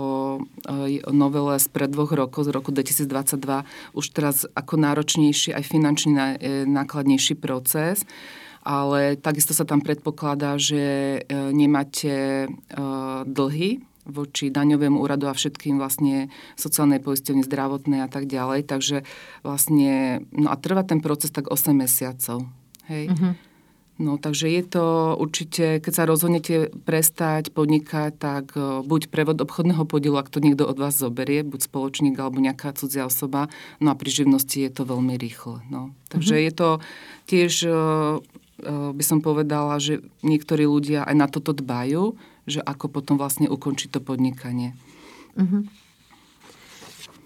[1.12, 6.64] novele z pred dvoch rokov, z roku 2022, už teraz ako náročnejší, aj finančne e,
[6.64, 8.08] nákladnejší proces
[8.64, 12.48] ale takisto sa tam predpokladá, že e, nemáte
[13.28, 18.68] dlhy voči daňovému úradu a všetkým vlastne sociálnej poisťovni, zdravotnej a tak ďalej.
[18.68, 18.96] Takže
[19.40, 22.44] vlastne, no a trvá ten proces tak 8 mesiacov.
[22.88, 23.12] Hej.
[23.12, 23.32] Uh-huh.
[23.94, 29.86] No, takže je to určite, keď sa rozhodnete prestať podnikať, tak e, buď prevod obchodného
[29.86, 33.46] podielu, ak to niekto od vás zoberie, buď spoločník alebo nejaká cudzia osoba,
[33.78, 35.62] no a pri živnosti je to veľmi rýchle.
[35.70, 35.94] No.
[36.10, 36.46] Takže mm-hmm.
[36.50, 36.68] je to
[37.30, 37.78] tiež, e, e,
[38.98, 43.88] by som povedala, že niektorí ľudia aj na toto dbajú, že ako potom vlastne ukončiť
[43.94, 44.76] to podnikanie.
[45.34, 45.66] Uh-huh.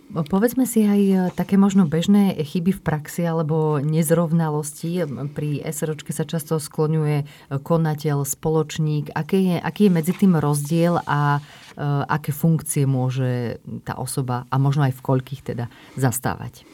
[0.08, 5.04] Povedzme si aj e, také možno bežné chyby v praxi alebo nezrovnalosti.
[5.36, 7.24] Pri SROčke sa často skloňuje e,
[7.60, 9.12] konateľ, spoločník.
[9.12, 14.56] Aký je, aký je medzi tým rozdiel a uh, aké funkcie môže tá osoba a
[14.56, 15.68] možno aj v koľkých teda
[16.00, 16.64] zastávať?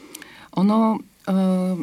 [0.55, 1.75] Ono, uh,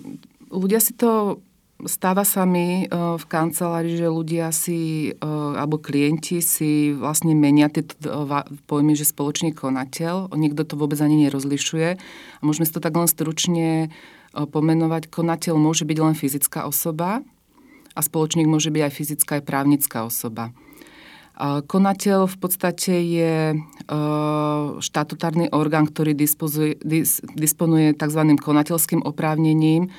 [0.47, 1.43] ľudia si to
[1.89, 5.25] Stáva sa mi e, v kancelárii, že ľudia si, e,
[5.57, 8.29] alebo klienti si vlastne menia tieto
[8.69, 10.29] pojmy, že spoločný konateľ.
[10.33, 11.89] Niekto to vôbec ani nerozlišuje.
[11.97, 13.87] A môžeme si to tak len stručne e,
[14.33, 15.09] pomenovať.
[15.09, 17.25] Konateľ môže byť len fyzická osoba
[17.97, 20.53] a spoločník môže byť aj fyzická, aj právnická osoba.
[21.41, 23.35] Konateľ v podstate je
[24.77, 28.21] štatutárny orgán, ktorý disponuje tzv.
[28.37, 29.89] konateľským oprávnením,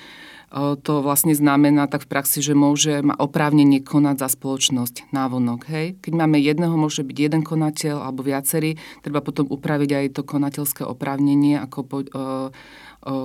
[0.53, 5.65] to vlastne znamená tak v praxi, že môže ma oprávnenie konať za spoločnosť návonok.
[5.73, 5.87] Hej?
[6.05, 10.85] Keď máme jedného, môže byť jeden konateľ alebo viacerý, treba potom upraviť aj to konateľské
[10.85, 11.99] oprávnenie, ako, po,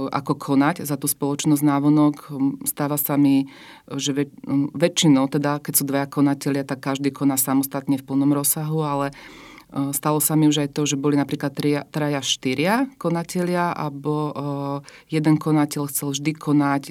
[0.07, 2.31] ako konať za tú spoločnosť návonok.
[2.63, 3.51] Stáva sa mi,
[3.91, 4.31] že väč-
[4.71, 9.11] väčšinou, teda keď sú dvaja konatelia, tak každý koná samostatne v plnom rozsahu, ale
[9.67, 14.31] Stalo sa mi už aj to, že boli napríklad traja, traja štyria konatelia, alebo
[15.11, 16.83] jeden konateľ chcel vždy konať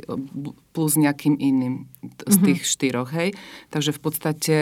[0.76, 1.88] plus nejakým iným
[2.28, 2.44] z mhm.
[2.44, 2.74] tých mm-hmm.
[2.76, 3.08] štyroch.
[3.16, 3.32] Hej?
[3.72, 4.56] Takže v podstate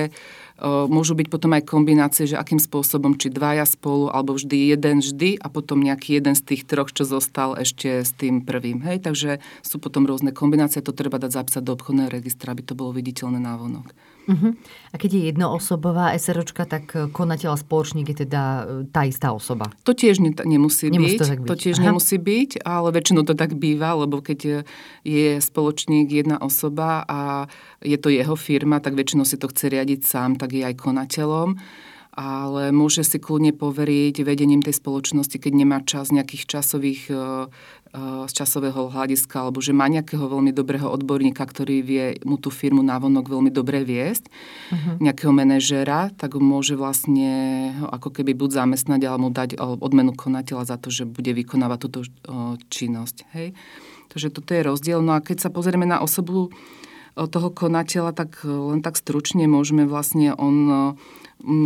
[0.63, 5.43] môžu byť potom aj kombinácie, že akým spôsobom, či dvaja spolu, alebo vždy jeden vždy
[5.43, 8.79] a potom nejaký jeden z tých troch, čo zostal ešte s tým prvým.
[8.87, 9.03] Hej?
[9.03, 12.95] Takže sú potom rôzne kombinácie, to treba dať zapísať do obchodného registra, aby to bolo
[12.95, 13.91] viditeľné návonok.
[14.25, 14.57] Uh-huh.
[14.91, 19.69] A keď je jednoosobová SROčka, tak konateľ a spoločník je teda e, tá istá osoba?
[19.85, 21.21] To tiež ne, nemusí, nemusí byť.
[21.21, 21.49] To, byť.
[21.49, 21.85] to tiež Aha.
[21.93, 24.65] nemusí byť, ale väčšinou to tak býva, lebo keď
[25.05, 27.51] je spoločník jedna osoba a
[27.85, 31.61] je to jeho firma, tak väčšinou si to chce riadiť sám, tak je aj konateľom
[32.15, 37.11] ale môže si kľudne poveriť vedením tej spoločnosti, keď nemá čas nejakých časových
[37.95, 42.83] z časového hľadiska, alebo že má nejakého veľmi dobrého odborníka, ktorý vie mu tú firmu
[42.83, 44.99] návonok veľmi dobre viesť, uh-huh.
[44.99, 50.75] nejakého manažéra, tak môže vlastne ho ako keby buď zamestnať, alebo mu dať odmenu konateľa
[50.75, 51.99] za to, že bude vykonávať túto
[52.67, 53.31] činnosť.
[53.31, 53.55] Hej?
[54.11, 54.99] Takže toto je rozdiel.
[54.99, 56.51] No a keď sa pozrieme na osobu
[57.15, 60.99] toho konateľa, tak len tak stručne môžeme vlastne, on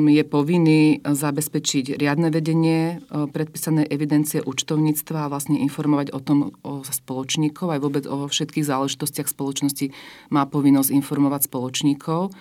[0.08, 7.76] je povinný zabezpečiť riadne vedenie predpísanej evidencie účtovníctva a vlastne informovať o tom o spoločníkov,
[7.76, 9.94] aj vôbec o všetkých záležitostiach spoločnosti
[10.34, 12.34] má povinnosť informovať spoločníkov.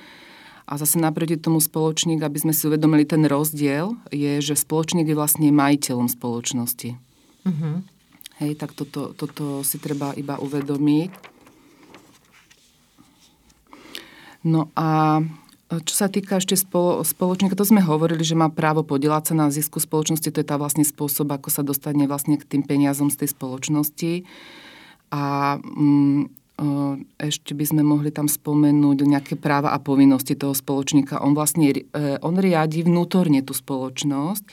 [0.67, 5.15] A zase naproti tomu spoločník, aby sme si uvedomili ten rozdiel, je, že spoločník je
[5.15, 6.99] vlastne majiteľom spoločnosti.
[7.47, 7.87] Uh-huh.
[8.43, 11.11] Hej, tak toto, toto si treba iba uvedomiť.
[14.43, 15.19] No a
[15.67, 19.51] čo sa týka ešte spolo, spoločníka, to sme hovorili, že má právo podielať sa na
[19.51, 23.23] zisku spoločnosti, to je tá vlastne spôsob, ako sa dostane vlastne k tým peniazom z
[23.25, 24.23] tej spoločnosti.
[25.11, 26.31] A mm,
[27.21, 31.21] ešte by sme mohli tam spomenúť nejaké práva a povinnosti toho spoločníka.
[31.21, 34.43] On vlastne e, on riadi vnútorne tú spoločnosť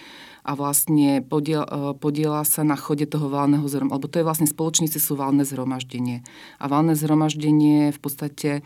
[0.45, 3.97] a vlastne podiel, e, podiela sa na chode toho valného zhromaždenia.
[3.97, 6.21] Alebo to je vlastne spoločníci sú valné zhromaždenie.
[6.61, 8.61] A valné zhromaždenie v podstate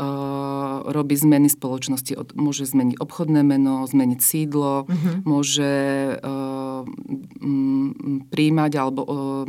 [0.00, 2.16] robí zmeny spoločnosti.
[2.32, 5.14] Môže zmeniť obchodné meno, zmeniť sídlo, uh-huh.
[5.28, 5.72] môže
[8.32, 9.00] príjmať alebo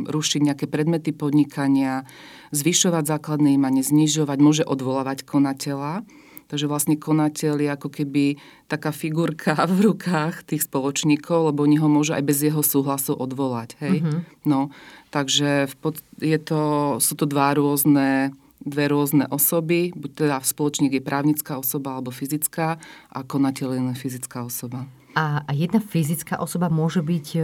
[0.04, 2.04] rušiť nejaké predmety podnikania,
[2.52, 6.04] zvyšovať základné imanie, znižovať, môže odvolávať konateľa.
[6.52, 8.36] Takže vlastne konateľ je ako keby
[8.68, 13.80] taká figurka v rukách tých spoločníkov, lebo oni ho môžu aj bez jeho súhlasu odvolať.
[13.80, 14.04] Hej?
[14.04, 14.20] Uh-huh.
[14.44, 14.60] No,
[15.08, 16.60] takže v pod, je to,
[17.00, 22.78] sú to dva rôzne dve rôzne osoby, buď teda spoločník je právnická osoba alebo fyzická
[23.10, 24.86] a konateľ je len fyzická osoba.
[25.12, 27.40] A, jedna fyzická osoba môže byť e,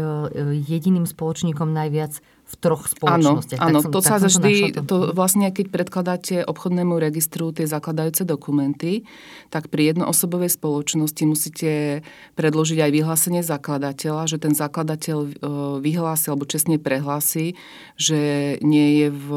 [0.56, 2.16] jediným spoločníkom najviac
[2.48, 3.60] v troch spoločnostiach.
[3.60, 4.80] Áno, áno to sa vždy, to.
[4.88, 9.04] to vlastne keď predkladáte obchodnému registru tie zakladajúce dokumenty,
[9.52, 12.00] tak pri jednoosobovej spoločnosti musíte
[12.40, 15.30] predložiť aj vyhlásenie zakladateľa, že ten zakladateľ e,
[15.84, 17.52] vyhlási alebo čestne prehlási,
[18.00, 19.28] že nie je v,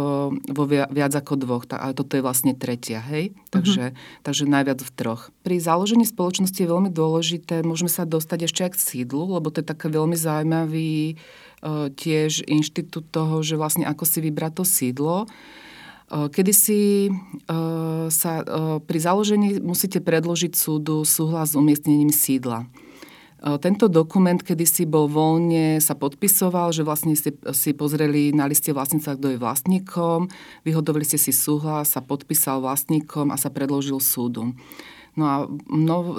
[0.48, 1.68] vo viac ako dvoch.
[1.68, 3.36] Ale toto je vlastne tretia, hej?
[3.52, 4.24] Takže, uh-huh.
[4.24, 5.36] takže najviac v troch.
[5.44, 9.60] Pri založení spoločnosti je veľmi dôležité, môžeme sa dostať ešte aj k sídlu, lebo to
[9.60, 11.20] je také veľmi zaujímavý
[11.94, 15.16] tiež inštitút toho, že vlastne ako si vybrať to sídlo.
[15.24, 15.28] E,
[16.34, 17.12] kedy si e,
[18.10, 18.32] sa
[18.82, 22.66] pri založení musíte predložiť súdu súhlas s umiestnením sídla.
[23.42, 29.18] Tento dokument kedysi bol voľne, sa podpisoval, že vlastne si, si pozreli na liste vlastníca,
[29.18, 30.30] kto je vlastníkom,
[30.62, 34.54] vyhodovali ste si súhlas, sa podpísal vlastníkom a sa predložil súdu.
[35.12, 35.36] No a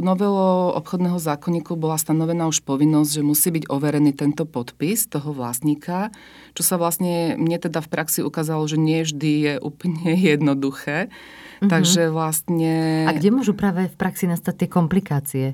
[0.04, 6.12] novelo obchodného zákonníku bola stanovená už povinnosť, že musí byť overený tento podpis toho vlastníka,
[6.52, 11.08] čo sa vlastne mne teda v praxi ukázalo, že nie vždy je úplne jednoduché.
[11.08, 11.70] Mm-hmm.
[11.72, 12.72] Takže vlastne...
[13.08, 15.46] A kde môžu práve v praxi nastať tie komplikácie?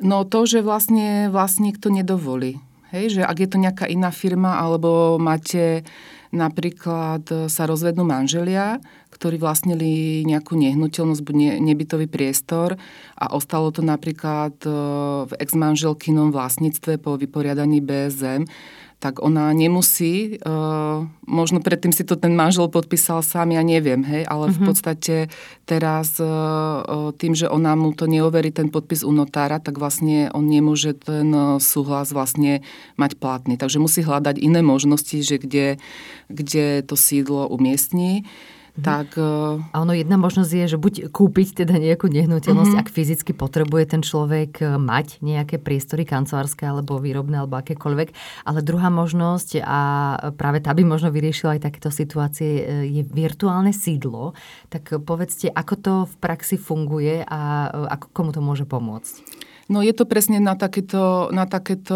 [0.00, 2.60] No to, že vlastne vlastník to nedovolí.
[2.92, 5.86] Hej, že ak je to nejaká iná firma, alebo máte
[6.34, 8.82] napríklad sa rozvednú manželia,
[9.20, 12.80] ktorí vlastnili nejakú nehnuteľnosť, buď nebytový priestor
[13.20, 14.72] a ostalo to napríklad e,
[15.28, 18.48] v ex-manželkynom vlastníctve po vyporiadaní BSM,
[19.00, 24.28] tak ona nemusí, uh, možno predtým si to ten manžel podpísal sám, ja neviem, hej,
[24.28, 24.56] ale mm-hmm.
[24.56, 24.68] v mhm.
[24.68, 25.16] podstate
[25.64, 30.44] teraz uh, tým, že ona mu to neoverí ten podpis u notára, tak vlastne on
[30.44, 31.32] nemôže ten
[31.64, 32.60] súhlas vlastne
[33.00, 33.56] mať platný.
[33.56, 35.80] Takže musí hľadať iné možnosti, že kde,
[36.28, 38.28] kde to sídlo umiestní.
[38.80, 38.86] Mhm.
[38.88, 39.08] Tak,
[39.70, 42.82] a ono jedna možnosť je, že buď kúpiť teda nejakú nehnuteľnosť, uh-huh.
[42.82, 48.08] ak fyzicky potrebuje ten človek e, mať nejaké priestory kancelárske alebo výrobné alebo akékoľvek.
[48.48, 49.80] Ale druhá možnosť a
[50.32, 54.32] práve tá by možno vyriešila aj takéto situácie e, je virtuálne sídlo.
[54.72, 57.68] Tak povedzte, ako to v praxi funguje a e,
[58.00, 59.39] ako komu to môže pomôcť?
[59.70, 61.94] No je to presne na takéto, na takéto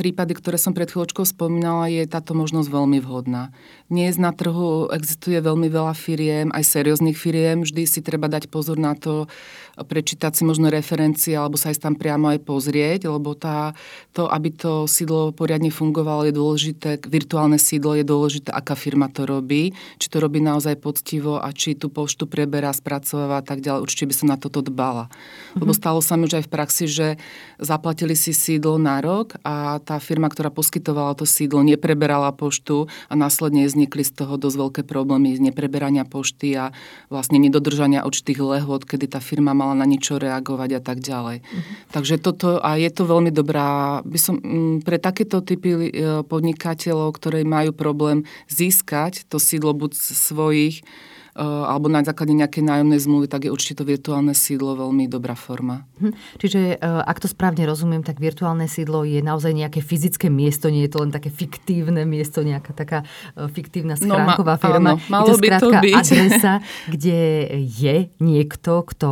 [0.00, 3.52] prípady, ktoré som pred chvíľočkou spomínala, je táto možnosť veľmi vhodná.
[3.92, 7.68] Dnes na trhu existuje veľmi veľa firiem, aj serióznych firiem.
[7.68, 9.28] Vždy si treba dať pozor na to,
[9.76, 13.72] prečítať si možno referencie alebo sa aj tam priamo aj pozrieť, lebo tá,
[14.12, 19.24] to, aby to sídlo poriadne fungovalo, je dôležité, virtuálne sídlo je dôležité, aká firma to
[19.24, 23.84] robí, či to robí naozaj poctivo a či tú poštu preberá, spracováva a tak ďalej.
[23.84, 25.08] Určite by som na toto dbala.
[25.56, 27.20] Lebo stalo sa mi už aj v praxi, že
[27.58, 33.14] zaplatili si sídlo na rok a tá firma, ktorá poskytovala to sídlo, nepreberala poštu a
[33.14, 36.70] následne vznikli z toho dosť veľké problémy z nepreberania pošty a
[37.08, 41.42] vlastne nedodržania určitých lehôd, kedy tá firma mala na niečo reagovať a tak ďalej.
[41.42, 41.74] Mm-hmm.
[41.90, 45.90] Takže toto, a je to veľmi dobrá, by som mm, pre takéto typy e,
[46.26, 50.84] podnikateľov, ktorí majú problém získať to sídlo buď svojich
[51.32, 55.88] alebo na základe nejakej nájomnej zmluvy, tak je určite to virtuálne sídlo veľmi dobrá forma.
[55.96, 56.12] Hm.
[56.36, 60.92] Čiže ak to správne rozumiem, tak virtuálne sídlo je naozaj nejaké fyzické miesto, nie je
[60.92, 63.08] to len také fiktívne miesto, nejaká taká
[63.56, 64.90] fiktívna schránková no, ma, firma.
[64.98, 65.94] Áno, malo je to by to byť.
[65.96, 66.52] adresa,
[66.92, 67.20] kde
[67.64, 69.10] je niekto, kto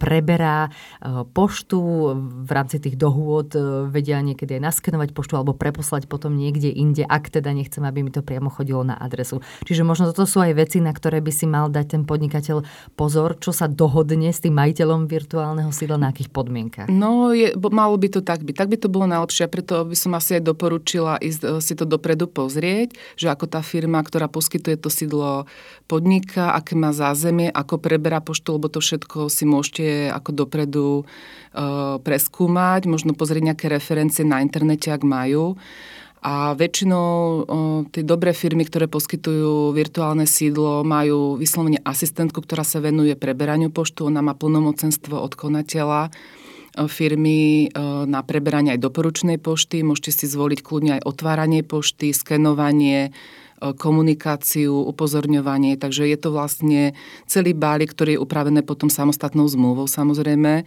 [0.00, 0.72] preberá
[1.36, 1.80] poštu
[2.44, 3.52] v rámci tých dohôd,
[3.92, 8.14] vedia niekedy aj naskenovať poštu alebo preposlať potom niekde inde, ak teda nechcem, aby mi
[8.14, 9.44] to priamo chodilo na adresu.
[9.68, 12.62] Čiže možno toto sú aj veci, na ktoré by si mal dať ten podnikateľ
[12.94, 16.86] pozor, čo sa dohodne s tým majiteľom virtuálneho sídla, na akých podmienkach.
[16.86, 18.54] No, je, malo by to tak byť.
[18.54, 21.88] Tak by to bolo najlepšie preto by som asi aj doporučila ísť e, si to
[21.88, 25.48] dopredu pozrieť, že ako tá firma, ktorá poskytuje to sídlo
[25.88, 31.96] podniká, aké má zázemie, ako preberá poštu, lebo to všetko si môžete ako dopredu uh,
[32.04, 35.56] preskúmať, možno pozrieť nejaké referencie na internete, ak majú.
[36.18, 37.46] A väčšinou
[37.94, 44.10] tie dobré firmy, ktoré poskytujú virtuálne sídlo, majú vyslovene asistentku, ktorá sa venuje preberaniu poštu.
[44.10, 46.10] Ona má plnomocenstvo od konateľa
[46.90, 47.70] firmy
[48.06, 49.86] na preberanie aj doporučnej pošty.
[49.86, 53.14] Môžete si zvoliť kľudne aj otváranie pošty, skenovanie,
[53.58, 55.74] komunikáciu, upozorňovanie.
[55.78, 56.94] Takže je to vlastne
[57.26, 60.62] celý bálik, ktorý je upravený potom samostatnou zmluvou samozrejme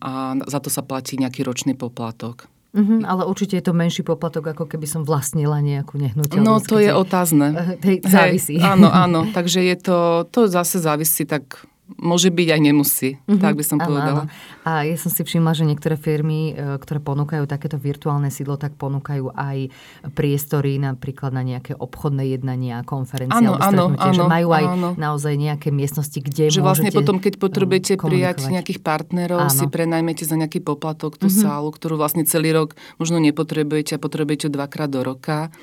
[0.00, 0.12] a
[0.44, 2.48] za to sa platí nejaký ročný poplatok.
[2.76, 6.44] Mm-hmm, ale určite je to menší poplatok, ako keby som vlastnila nejakú nehnuteľnosť.
[6.44, 7.80] No to je otázne.
[7.80, 8.60] Hej, závisí.
[8.60, 9.20] Hej, áno, áno.
[9.36, 13.38] Takže je to, to zase závisí tak môže byť aj nemusí, mm-hmm.
[13.38, 14.26] tak by som povedala.
[14.26, 14.32] Áno.
[14.66, 18.74] A ja som si všimla, že niektoré firmy, e, ktoré ponúkajú takéto virtuálne sídlo, tak
[18.74, 19.70] ponúkajú aj
[20.18, 24.88] priestory napríklad na nejaké obchodné jednania, konferencie áno, alebo stretnutie, áno, že majú aj áno.
[24.98, 29.54] naozaj nejaké miestnosti, kde že vlastne potom, keď potrebujete prijať nejakých partnerov, áno.
[29.54, 31.42] si prenajmete za nejaký poplatok tú mm-hmm.
[31.46, 35.54] sálu, ktorú vlastne celý rok možno nepotrebujete a potrebujete dvakrát do roka,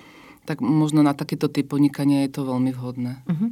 [0.43, 3.23] tak možno na takéto typ podnikania je to veľmi vhodné.
[3.27, 3.49] Mm-hmm.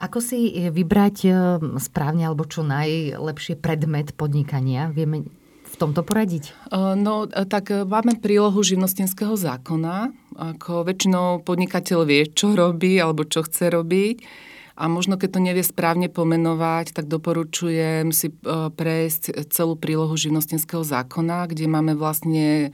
[0.00, 1.34] Ako si eh, vybrať eh,
[1.76, 4.88] správne alebo čo najlepšie predmet podnikania?
[4.88, 5.28] Vieme
[5.70, 6.72] v tomto poradiť?
[6.72, 10.10] Eh, no, tak máme prílohu živnostenského zákona.
[10.56, 14.48] Ako väčšinou podnikateľ vie, čo robí alebo čo chce robiť.
[14.80, 21.52] A možno, keď to nevie správne pomenovať, tak doporučujem si prejsť celú prílohu živnostenského zákona,
[21.52, 22.72] kde máme vlastne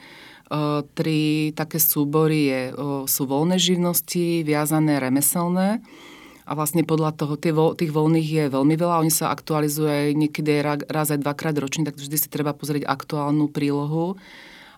[0.94, 2.40] tri také súbory.
[2.46, 2.60] Je,
[3.10, 5.82] sú voľné živnosti, viazané remeselné
[6.46, 7.34] a vlastne podľa toho
[7.74, 9.02] tých voľných je veľmi veľa.
[9.02, 13.50] Oni sa aktualizujú aj niekedy raz aj dvakrát ročne, tak vždy si treba pozrieť aktuálnu
[13.50, 14.14] prílohu,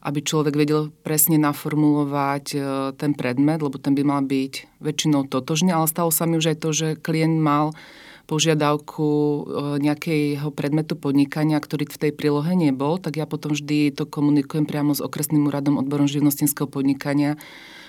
[0.00, 2.59] aby človek vedel presne naformulovať e,
[2.96, 6.59] ten predmet, lebo ten by mal byť väčšinou totožný, ale stalo sa mi už aj
[6.64, 7.76] to, že klient mal
[8.24, 9.40] požiadavku e,
[9.85, 14.96] nejakého predmetu podnikania, ktorý v tej prílohe nebol, tak ja potom vždy to komunikujem priamo
[14.96, 17.37] s okresným úradom odborom živnostenského podnikania,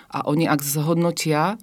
[0.09, 1.61] a oni ak zhodnotia,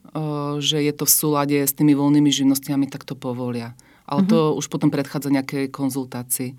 [0.63, 3.75] že je to v súlade s tými voľnými živnostiami, tak to povolia.
[4.07, 4.59] Ale to mm-hmm.
[4.63, 6.55] už potom predchádza nejakej konzultácii.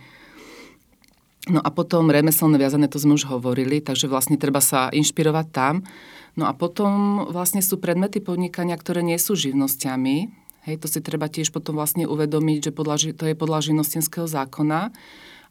[1.48, 5.88] No a potom remeselné viazané, to sme už hovorili, takže vlastne treba sa inšpirovať tam.
[6.36, 10.28] No a potom vlastne sú predmety podnikania, ktoré nie sú živnosťami.
[10.68, 14.92] Hej, to si treba tiež potom vlastne uvedomiť, že podľa, to je podľa živnostenského zákona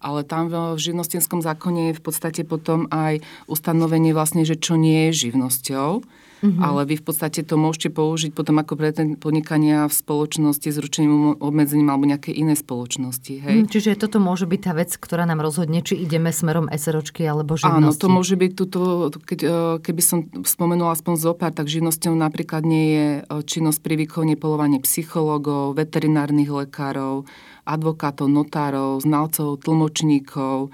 [0.00, 5.10] ale tam v živnostenskom zákone je v podstate potom aj ustanovenie vlastne, že čo nie
[5.10, 6.04] je živnosťou.
[6.44, 6.60] Mm-hmm.
[6.60, 10.76] Ale vy v podstate to môžete použiť potom ako pre ten podnikania v spoločnosti s
[10.76, 13.34] ručením obmedzením alebo nejakej inej spoločnosti.
[13.40, 13.56] Hej?
[13.64, 17.56] Mm, čiže toto môže byť tá vec, ktorá nám rozhodne, či ideme smerom SROčky alebo
[17.56, 17.80] živnosti.
[17.80, 22.68] Áno, to môže byť tuto, keď, e, keby som spomenula aspoň zopár, tak živnosťou napríklad
[22.68, 27.24] nie je e, činnosť pri výkone polovanie psychológov, veterinárnych lekárov,
[27.64, 30.68] advokátov, notárov, znalcov, tlmočníkov,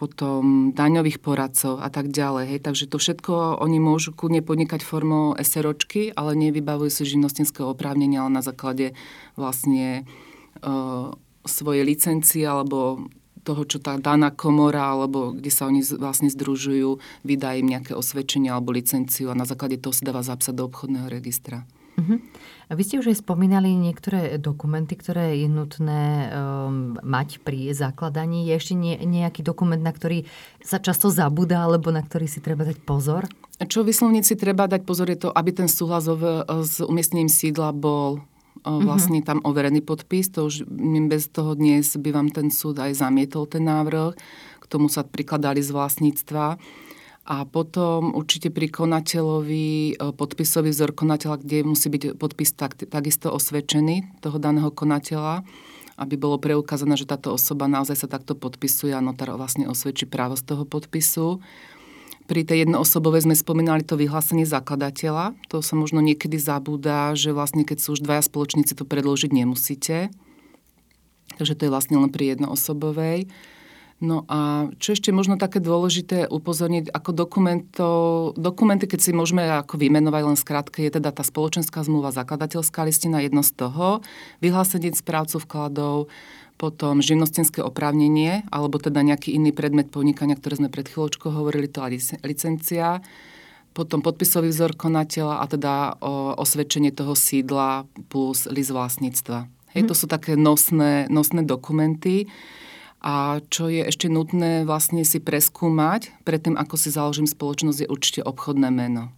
[0.00, 2.44] potom daňových poradcov a tak ďalej.
[2.48, 2.60] Hej.
[2.64, 8.40] Takže to všetko oni môžu kľudne podnikať formou SROčky, ale nevybavujú si živnostenského oprávnenia, ale
[8.40, 8.96] na základe
[9.36, 10.08] vlastne
[10.64, 11.12] uh,
[11.44, 13.04] svojej licencie alebo
[13.44, 16.96] toho, čo tá daná komora, alebo kde sa oni vlastne združujú,
[17.28, 21.12] vydá im nejaké osvedčenie alebo licenciu a na základe toho sa dáva zapsať do obchodného
[21.12, 21.68] registra.
[22.00, 22.24] Uh-huh.
[22.72, 28.48] Vy ste už aj spomínali niektoré dokumenty, ktoré je nutné um, mať pri zakladaní.
[28.48, 30.24] Je ešte nie, nejaký dokument, na ktorý
[30.64, 33.28] sa často zabúda, alebo na ktorý si treba dať pozor?
[33.60, 38.24] Čo vyslovniť si treba dať pozor je to, aby ten súhlas s umiestnením sídla bol
[38.64, 38.84] mhm.
[38.88, 40.32] vlastne tam overený podpis.
[40.34, 40.64] To už
[41.12, 44.16] bez toho dnes by vám ten súd aj zamietol ten návrh.
[44.60, 46.56] K tomu sa prikladali z vlastníctva.
[47.24, 53.32] A potom určite pri konateľovi, e, podpisový vzor konateľa, kde musí byť podpis tak, takisto
[53.32, 55.40] osvedčený toho daného konateľa,
[55.96, 60.36] aby bolo preukázané, že táto osoba naozaj sa takto podpisuje a notár vlastne osvedčí právo
[60.36, 61.40] z toho podpisu.
[62.24, 65.36] Pri tej jednoosobovej sme spomínali to vyhlásenie zakladateľa.
[65.52, 70.12] To sa možno niekedy zabúda, že vlastne keď sú už dvaja spoločníci, to predložiť nemusíte.
[71.36, 73.28] Takže to je vlastne len pri jednoosobovej.
[74.04, 77.10] No a čo ešte možno také dôležité upozorniť, ako
[78.36, 83.24] dokumenty, keď si môžeme ako vymenovať len skrátke, je teda tá spoločenská zmluva, zakladateľská listina,
[83.24, 84.04] jedno z toho,
[84.44, 86.12] vyhlásenie správcu vkladov,
[86.60, 91.80] potom živnostenské oprávnenie, alebo teda nejaký iný predmet podnikania, ktoré sme pred chvíľočkou hovorili, to
[92.20, 93.00] licencia,
[93.72, 95.74] potom podpisový vzor konateľa a teda
[96.38, 99.50] osvedčenie toho sídla plus list vlastníctva.
[99.74, 102.30] Hej, to sú také nosné, nosné dokumenty.
[103.04, 108.20] A čo je ešte nutné vlastne si preskúmať, predtým ako si založím spoločnosť, je určite
[108.24, 109.12] obchodné meno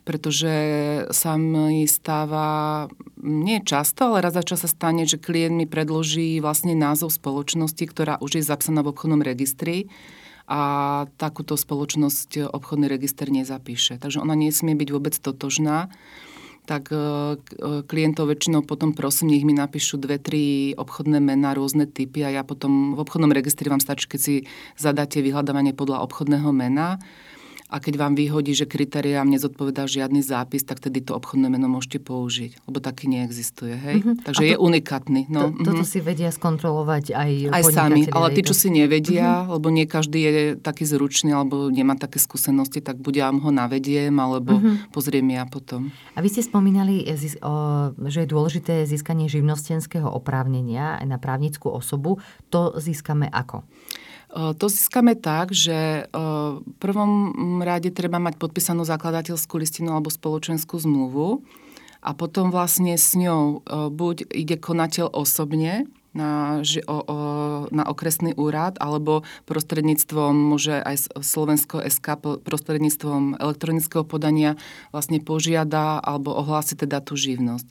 [0.00, 0.54] pretože
[1.12, 2.88] sa mi stáva,
[3.20, 7.84] nie často, ale raz za čas sa stane, že klient mi predloží vlastne názov spoločnosti,
[7.84, 9.92] ktorá už je zapsaná v obchodnom registri
[10.50, 14.02] a takúto spoločnosť obchodný register nezapíše.
[14.02, 15.92] Takže ona nesmie byť vôbec totožná
[16.70, 17.02] tak e, e,
[17.82, 22.42] klientov väčšinou potom prosím, nech mi napíšu dve, tri obchodné mená, rôzne typy a ja
[22.46, 24.34] potom v obchodnom registri vám stačí, keď si
[24.78, 27.02] zadáte vyhľadávanie podľa obchodného mena
[27.70, 32.02] a keď vám vyhodí, že kritériám nezodpovedá žiadny zápis, tak tedy to obchodné meno môžete
[32.02, 33.78] použiť, lebo taký neexistuje.
[33.78, 33.96] Hej?
[34.02, 34.14] Mm-hmm.
[34.26, 35.20] Takže to, je unikátny.
[35.30, 35.94] No, to, toto mm-hmm.
[35.94, 39.52] si vedia skontrolovať aj Aj sami, ale tí, čo si nevedia, mm-hmm.
[39.54, 44.12] lebo nie každý je taký zručný, alebo nemá také skúsenosti, tak buď ja ho navediem,
[44.18, 44.90] alebo mm-hmm.
[44.90, 45.94] pozriem ja potom.
[46.18, 47.14] A vy ste spomínali, eh,
[48.10, 52.18] že je dôležité získanie živnostenského oprávnenia na právnickú osobu.
[52.50, 53.62] To získame ako?
[54.30, 61.42] To získame tak, že v prvom rade treba mať podpísanú zakladateľskú listinu alebo spoločenskú zmluvu
[61.98, 66.62] a potom vlastne s ňou buď ide konateľ osobne na,
[67.70, 74.58] na okresný úrad alebo prostredníctvom, môže aj Slovensko SK prostredníctvom elektronického podania
[74.90, 77.66] vlastne požiada alebo ohlási teda tú živnosť.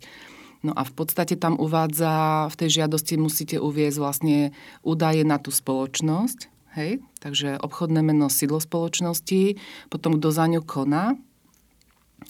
[0.60, 4.38] No a v podstate tam uvádza, v tej žiadosti musíte uviezť vlastne
[4.84, 9.56] údaje na tú spoločnosť, hej, takže obchodné meno, sídlo spoločnosti,
[9.88, 11.16] potom kto za ňu koná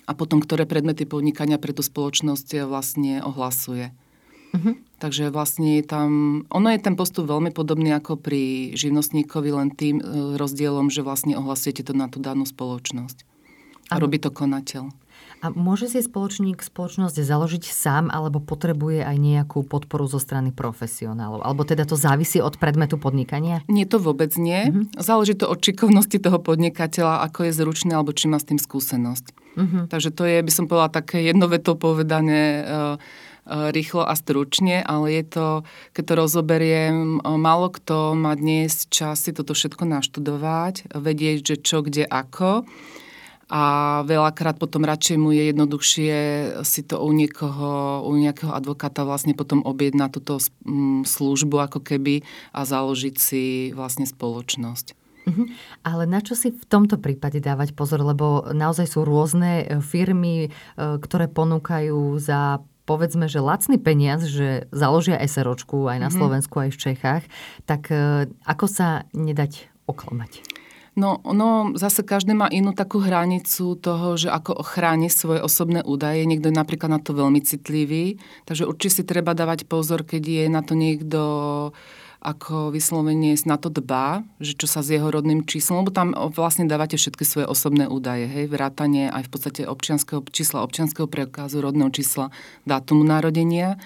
[0.06, 3.90] a potom ktoré predmety podnikania pre tú spoločnosť vlastne ohlasuje.
[4.50, 4.74] Uh-huh.
[4.98, 6.10] Takže vlastne je tam,
[6.50, 10.04] ono je ten postup veľmi podobný ako pri živnostníkovi, len tým e,
[10.42, 13.26] rozdielom, že vlastne ohlasujete to na tú danú spoločnosť.
[13.94, 14.90] A robí to konateľ.
[15.40, 21.48] A môže si spoločník spoločnosť založiť sám alebo potrebuje aj nejakú podporu zo strany profesionálov?
[21.48, 23.64] Alebo teda to závisí od predmetu podnikania?
[23.72, 24.68] Nie, to vôbec nie.
[24.68, 24.92] Uh-huh.
[25.00, 29.26] Záleží to od čikovnosti toho podnikateľa, ako je zručný alebo či má s tým skúsenosť.
[29.56, 29.84] Uh-huh.
[29.88, 33.00] Takže to je, by som povedala, také jednoveto povedané uh,
[33.48, 35.48] uh, rýchlo a stručne, ale je to,
[35.96, 41.56] keď to rozoberiem, uh, málo kto má dnes čas si toto všetko naštudovať, vedieť, že
[41.64, 42.68] čo, kde, ako
[43.50, 43.62] a
[44.06, 46.16] veľakrát potom radšej mu je jednoduchšie
[46.62, 50.38] si to u niekoho, u nejakého advokáta vlastne potom objednať túto
[51.04, 52.22] službu ako keby
[52.54, 53.43] a založiť si
[53.74, 54.93] vlastne spoločnosť.
[55.30, 55.45] Uh-huh.
[55.82, 60.47] Ale na čo si v tomto prípade dávať pozor, lebo naozaj sú rôzne e, firmy,
[60.47, 66.16] e, ktoré ponúkajú za povedzme, že lacný peniaz, že založia SROčku aj na mhm.
[66.18, 67.24] Slovensku, aj v Čechách,
[67.70, 70.59] tak e, ako sa nedať oklamať?
[70.98, 76.26] No, ono zase každý má inú takú hranicu toho, že ako ochráni svoje osobné údaje.
[76.26, 78.18] Niekto je napríklad na to veľmi citlivý,
[78.50, 81.20] takže určite si treba dávať pozor, keď je na to niekto
[82.20, 86.68] ako vyslovene na to dbá, že čo sa s jeho rodným číslom, lebo tam vlastne
[86.68, 91.88] dávate všetky svoje osobné údaje, hej, vrátanie aj v podstate občianského čísla, občianského preukazu, rodného
[91.96, 92.36] čísla,
[92.68, 93.80] dátumu narodenia.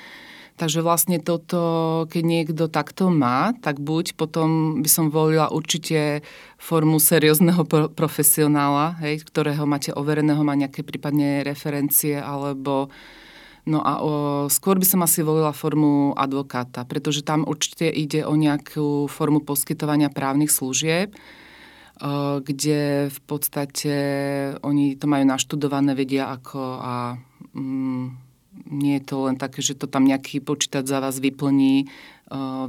[0.54, 6.22] Takže vlastne toto, keď niekto takto má, tak buď potom by som volila určite
[6.62, 7.66] formu seriózneho
[7.98, 12.94] profesionála, hej, ktorého máte overeného, má nejaké prípadne referencie, alebo
[13.64, 14.12] No a o,
[14.52, 20.12] skôr by som asi volila formu advokáta, pretože tam určite ide o nejakú formu poskytovania
[20.12, 21.16] právnych služieb,
[22.44, 23.96] kde v podstate
[24.60, 26.94] oni to majú naštudované, vedia ako a
[27.56, 28.23] mm,
[28.70, 31.90] nie je to len také, že to tam nejaký počítač za vás vyplní,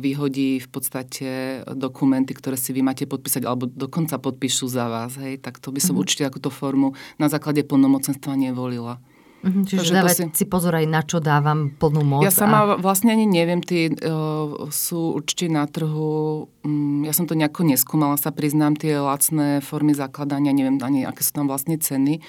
[0.00, 1.28] vyhodí v podstate
[1.72, 5.16] dokumenty, ktoré si vy máte podpísať, alebo dokonca podpíšu za vás.
[5.16, 5.40] Hej?
[5.40, 6.02] Tak to by som mm-hmm.
[6.04, 9.00] určite takúto formu na základe plnomocenstva nevolila.
[9.44, 10.24] Mm-hmm, čiže Takže dávať si...
[10.40, 12.24] si pozor aj na čo dávam plnú moc.
[12.24, 12.80] Ja sama a...
[12.80, 18.16] vlastne ani neviem, tí uh, sú určite na trhu, um, ja som to nejako neskúmala,
[18.16, 22.24] sa priznám, tie lacné formy zakladania, neviem ani, aké sú tam vlastne ceny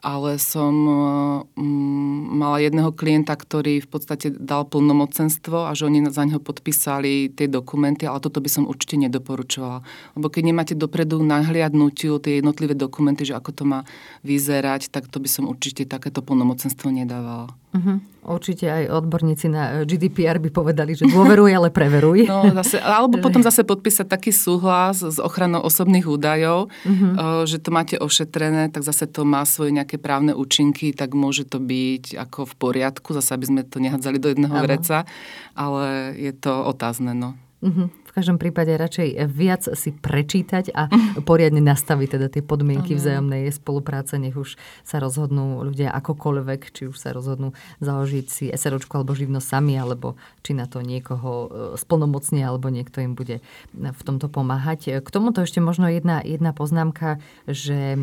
[0.00, 6.24] ale som um, mala jedného klienta, ktorý v podstate dal plnomocenstvo a že oni za
[6.24, 9.84] neho podpísali tie dokumenty, ale toto by som určite nedoporučovala.
[10.16, 13.80] Lebo keď nemáte dopredu nahliadnutiu tie jednotlivé dokumenty, že ako to má
[14.24, 17.59] vyzerať, tak to by som určite takéto plnomocenstvo nedávala.
[17.70, 18.02] Uh-huh.
[18.26, 22.26] Určite aj odborníci na GDPR by povedali, že dôveruj, ale preveruj.
[22.26, 27.46] No, zase, alebo potom zase podpísať taký súhlas s ochranou osobných údajov, uh-huh.
[27.46, 31.62] že to máte ošetrené, tak zase to má svoje nejaké právne účinky, tak môže to
[31.62, 34.66] byť ako v poriadku, zase aby sme to nehadzali do jedného uh-huh.
[34.66, 35.06] vreca,
[35.54, 37.14] ale je to otázne.
[37.14, 37.38] No.
[37.62, 40.90] Uh-huh v každom prípade radšej viac si prečítať a
[41.30, 46.98] poriadne nastaviť teda tie podmienky vzájomnej spolupráce, nech už sa rozhodnú ľudia akokoľvek, či už
[46.98, 51.48] sa rozhodnú založiť si SROčku alebo živnosť sami, alebo či na to niekoho e,
[51.78, 53.38] splnomocne, alebo niekto im bude
[53.70, 54.98] v tomto pomáhať.
[54.98, 57.98] K tomuto ešte možno jedna, jedna poznámka, že e,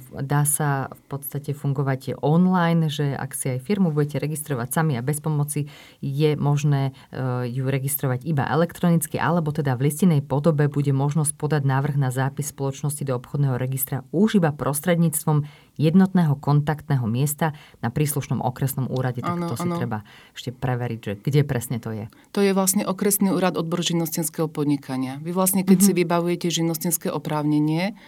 [0.00, 5.04] dá sa v podstate fungovať online, že ak si aj firmu budete registrovať sami a
[5.04, 5.68] bez pomoci,
[6.00, 11.62] je možné e, ju registrovať iba elektronicky, alebo teda v listinej podobe bude možnosť podať
[11.66, 15.42] návrh na zápis spoločnosti do obchodného registra už iba prostredníctvom
[15.74, 19.26] jednotného kontaktného miesta na príslušnom okresnom úrade.
[19.26, 19.76] Tak ano, to si ano.
[19.82, 19.98] treba
[20.32, 22.06] ešte preveriť, že kde presne to je.
[22.32, 25.18] To je vlastne okresný úrad odboru živnostenského podnikania.
[25.18, 25.96] Vy vlastne, keď mm-hmm.
[25.98, 27.98] si vybavujete živnostenské oprávnenie,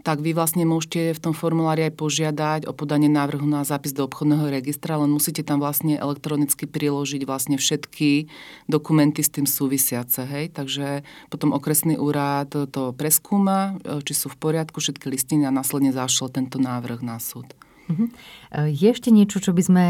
[0.00, 4.04] tak vy vlastne môžete v tom formulári aj požiadať o podanie návrhu na zápis do
[4.08, 8.26] obchodného registra, len musíte tam vlastne elektronicky priložiť vlastne všetky
[8.66, 10.24] dokumenty s tým súvisiace.
[10.24, 10.56] Hej?
[10.56, 16.32] Takže potom okresný úrad to preskúma, či sú v poriadku všetky listiny a následne zašle
[16.32, 17.46] tento návrh na súd.
[17.90, 18.08] Uh-huh.
[18.70, 19.84] Je ešte niečo, čo by sme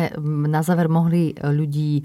[0.48, 2.02] na záver mohli e, ľudí, e,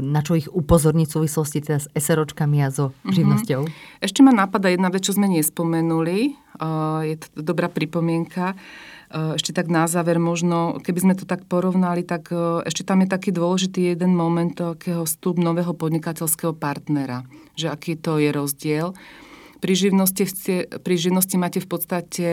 [0.00, 3.12] na čo ich upozorniť v súvislosti teda s SROčkami a so mhm.
[3.12, 3.60] živnosťou?
[3.68, 4.00] Uh-huh.
[4.00, 6.36] Ešte ma napadá jedna vec, čo sme nespomenuli.
[7.04, 8.56] Je to dobrá pripomienka.
[9.12, 12.32] Ešte tak na záver možno, keby sme to tak porovnali, tak
[12.64, 17.28] ešte tam je taký dôležitý jeden moment takého vstup nového podnikateľského partnera.
[17.60, 18.96] Že aký to je rozdiel.
[19.56, 20.24] Pri živnosti,
[20.84, 22.28] pri živnosti máte v podstate,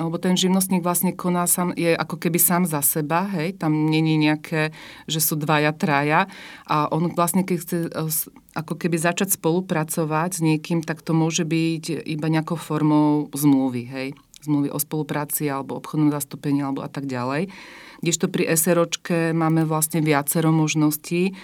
[0.00, 4.16] alebo ten živnostník vlastne koná sám, je ako keby sám za seba, hej, tam není
[4.16, 4.72] nejaké,
[5.04, 6.32] že sú dvaja, traja
[6.64, 8.08] a on vlastne, keď chce e,
[8.56, 14.08] ako keby začať spolupracovať s niekým, tak to môže byť iba nejakou formou zmluvy, hej,
[14.40, 17.52] zmluvy o spolupráci alebo obchodnom zastúpení alebo a tak ďalej.
[18.00, 21.36] Kdežto pri SROčke máme vlastne viacero možností.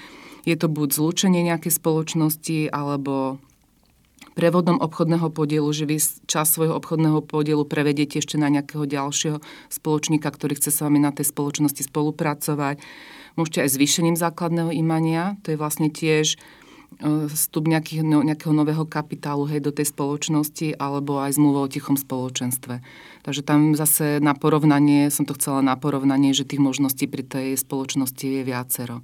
[0.42, 3.38] Je to buď zlúčenie nejakej spoločnosti alebo
[4.38, 5.98] prevodom obchodného podielu, že vy
[6.30, 11.10] čas svojho obchodného podielu prevediete ešte na nejakého ďalšieho spoločníka, ktorý chce s vami na
[11.10, 12.78] tej spoločnosti spolupracovať.
[13.34, 18.86] Môžete aj zvýšením základného imania, to je vlastne tiež e, vstup nejakých, no, nejakého nového
[18.86, 22.78] kapitálu hej, do tej spoločnosti alebo aj zmluva o tichom spoločenstve.
[23.26, 27.58] Takže tam zase na porovnanie, som to chcela na porovnanie, že tých možností pri tej
[27.58, 29.02] spoločnosti je viacero.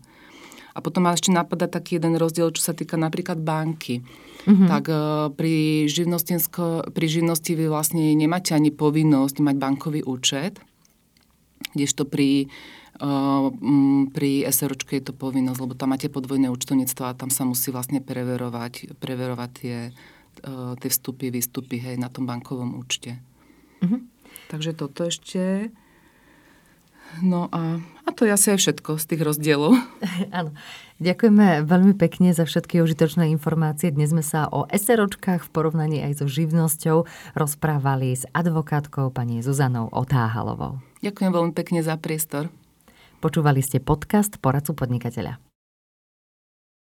[0.75, 4.03] A potom ma ešte napadá taký jeden rozdiel, čo sa týka napríklad banky.
[4.45, 4.68] Mm-hmm.
[4.68, 5.87] Tak uh, pri,
[6.91, 10.59] pri živnosti vy vlastne nemáte ani povinnosť mať bankový účet,
[11.79, 12.51] kdežto pri,
[12.99, 13.55] uh,
[14.11, 18.03] pri SROčke je to povinnosť, lebo tam máte podvojné účtovníctvo a tam sa musí vlastne
[18.03, 19.79] preverovať, preverovať tie,
[20.43, 23.22] uh, tie vstupy, výstupy hej, na tom bankovom účte.
[23.79, 24.01] Mm-hmm.
[24.51, 25.70] Takže toto ešte.
[27.22, 29.78] No a, a to je asi aj všetko z tých rozdielov.
[30.38, 30.50] Áno.
[31.02, 33.90] Ďakujeme veľmi pekne za všetky užitočné informácie.
[33.90, 39.90] Dnes sme sa o SROčkách v porovnaní aj so živnosťou rozprávali s advokátkou pani Zuzanou
[39.90, 40.78] Otáhalovou.
[41.02, 42.48] Ďakujem veľmi pekne za priestor.
[43.18, 45.43] Počúvali ste podcast Poradcu podnikateľa.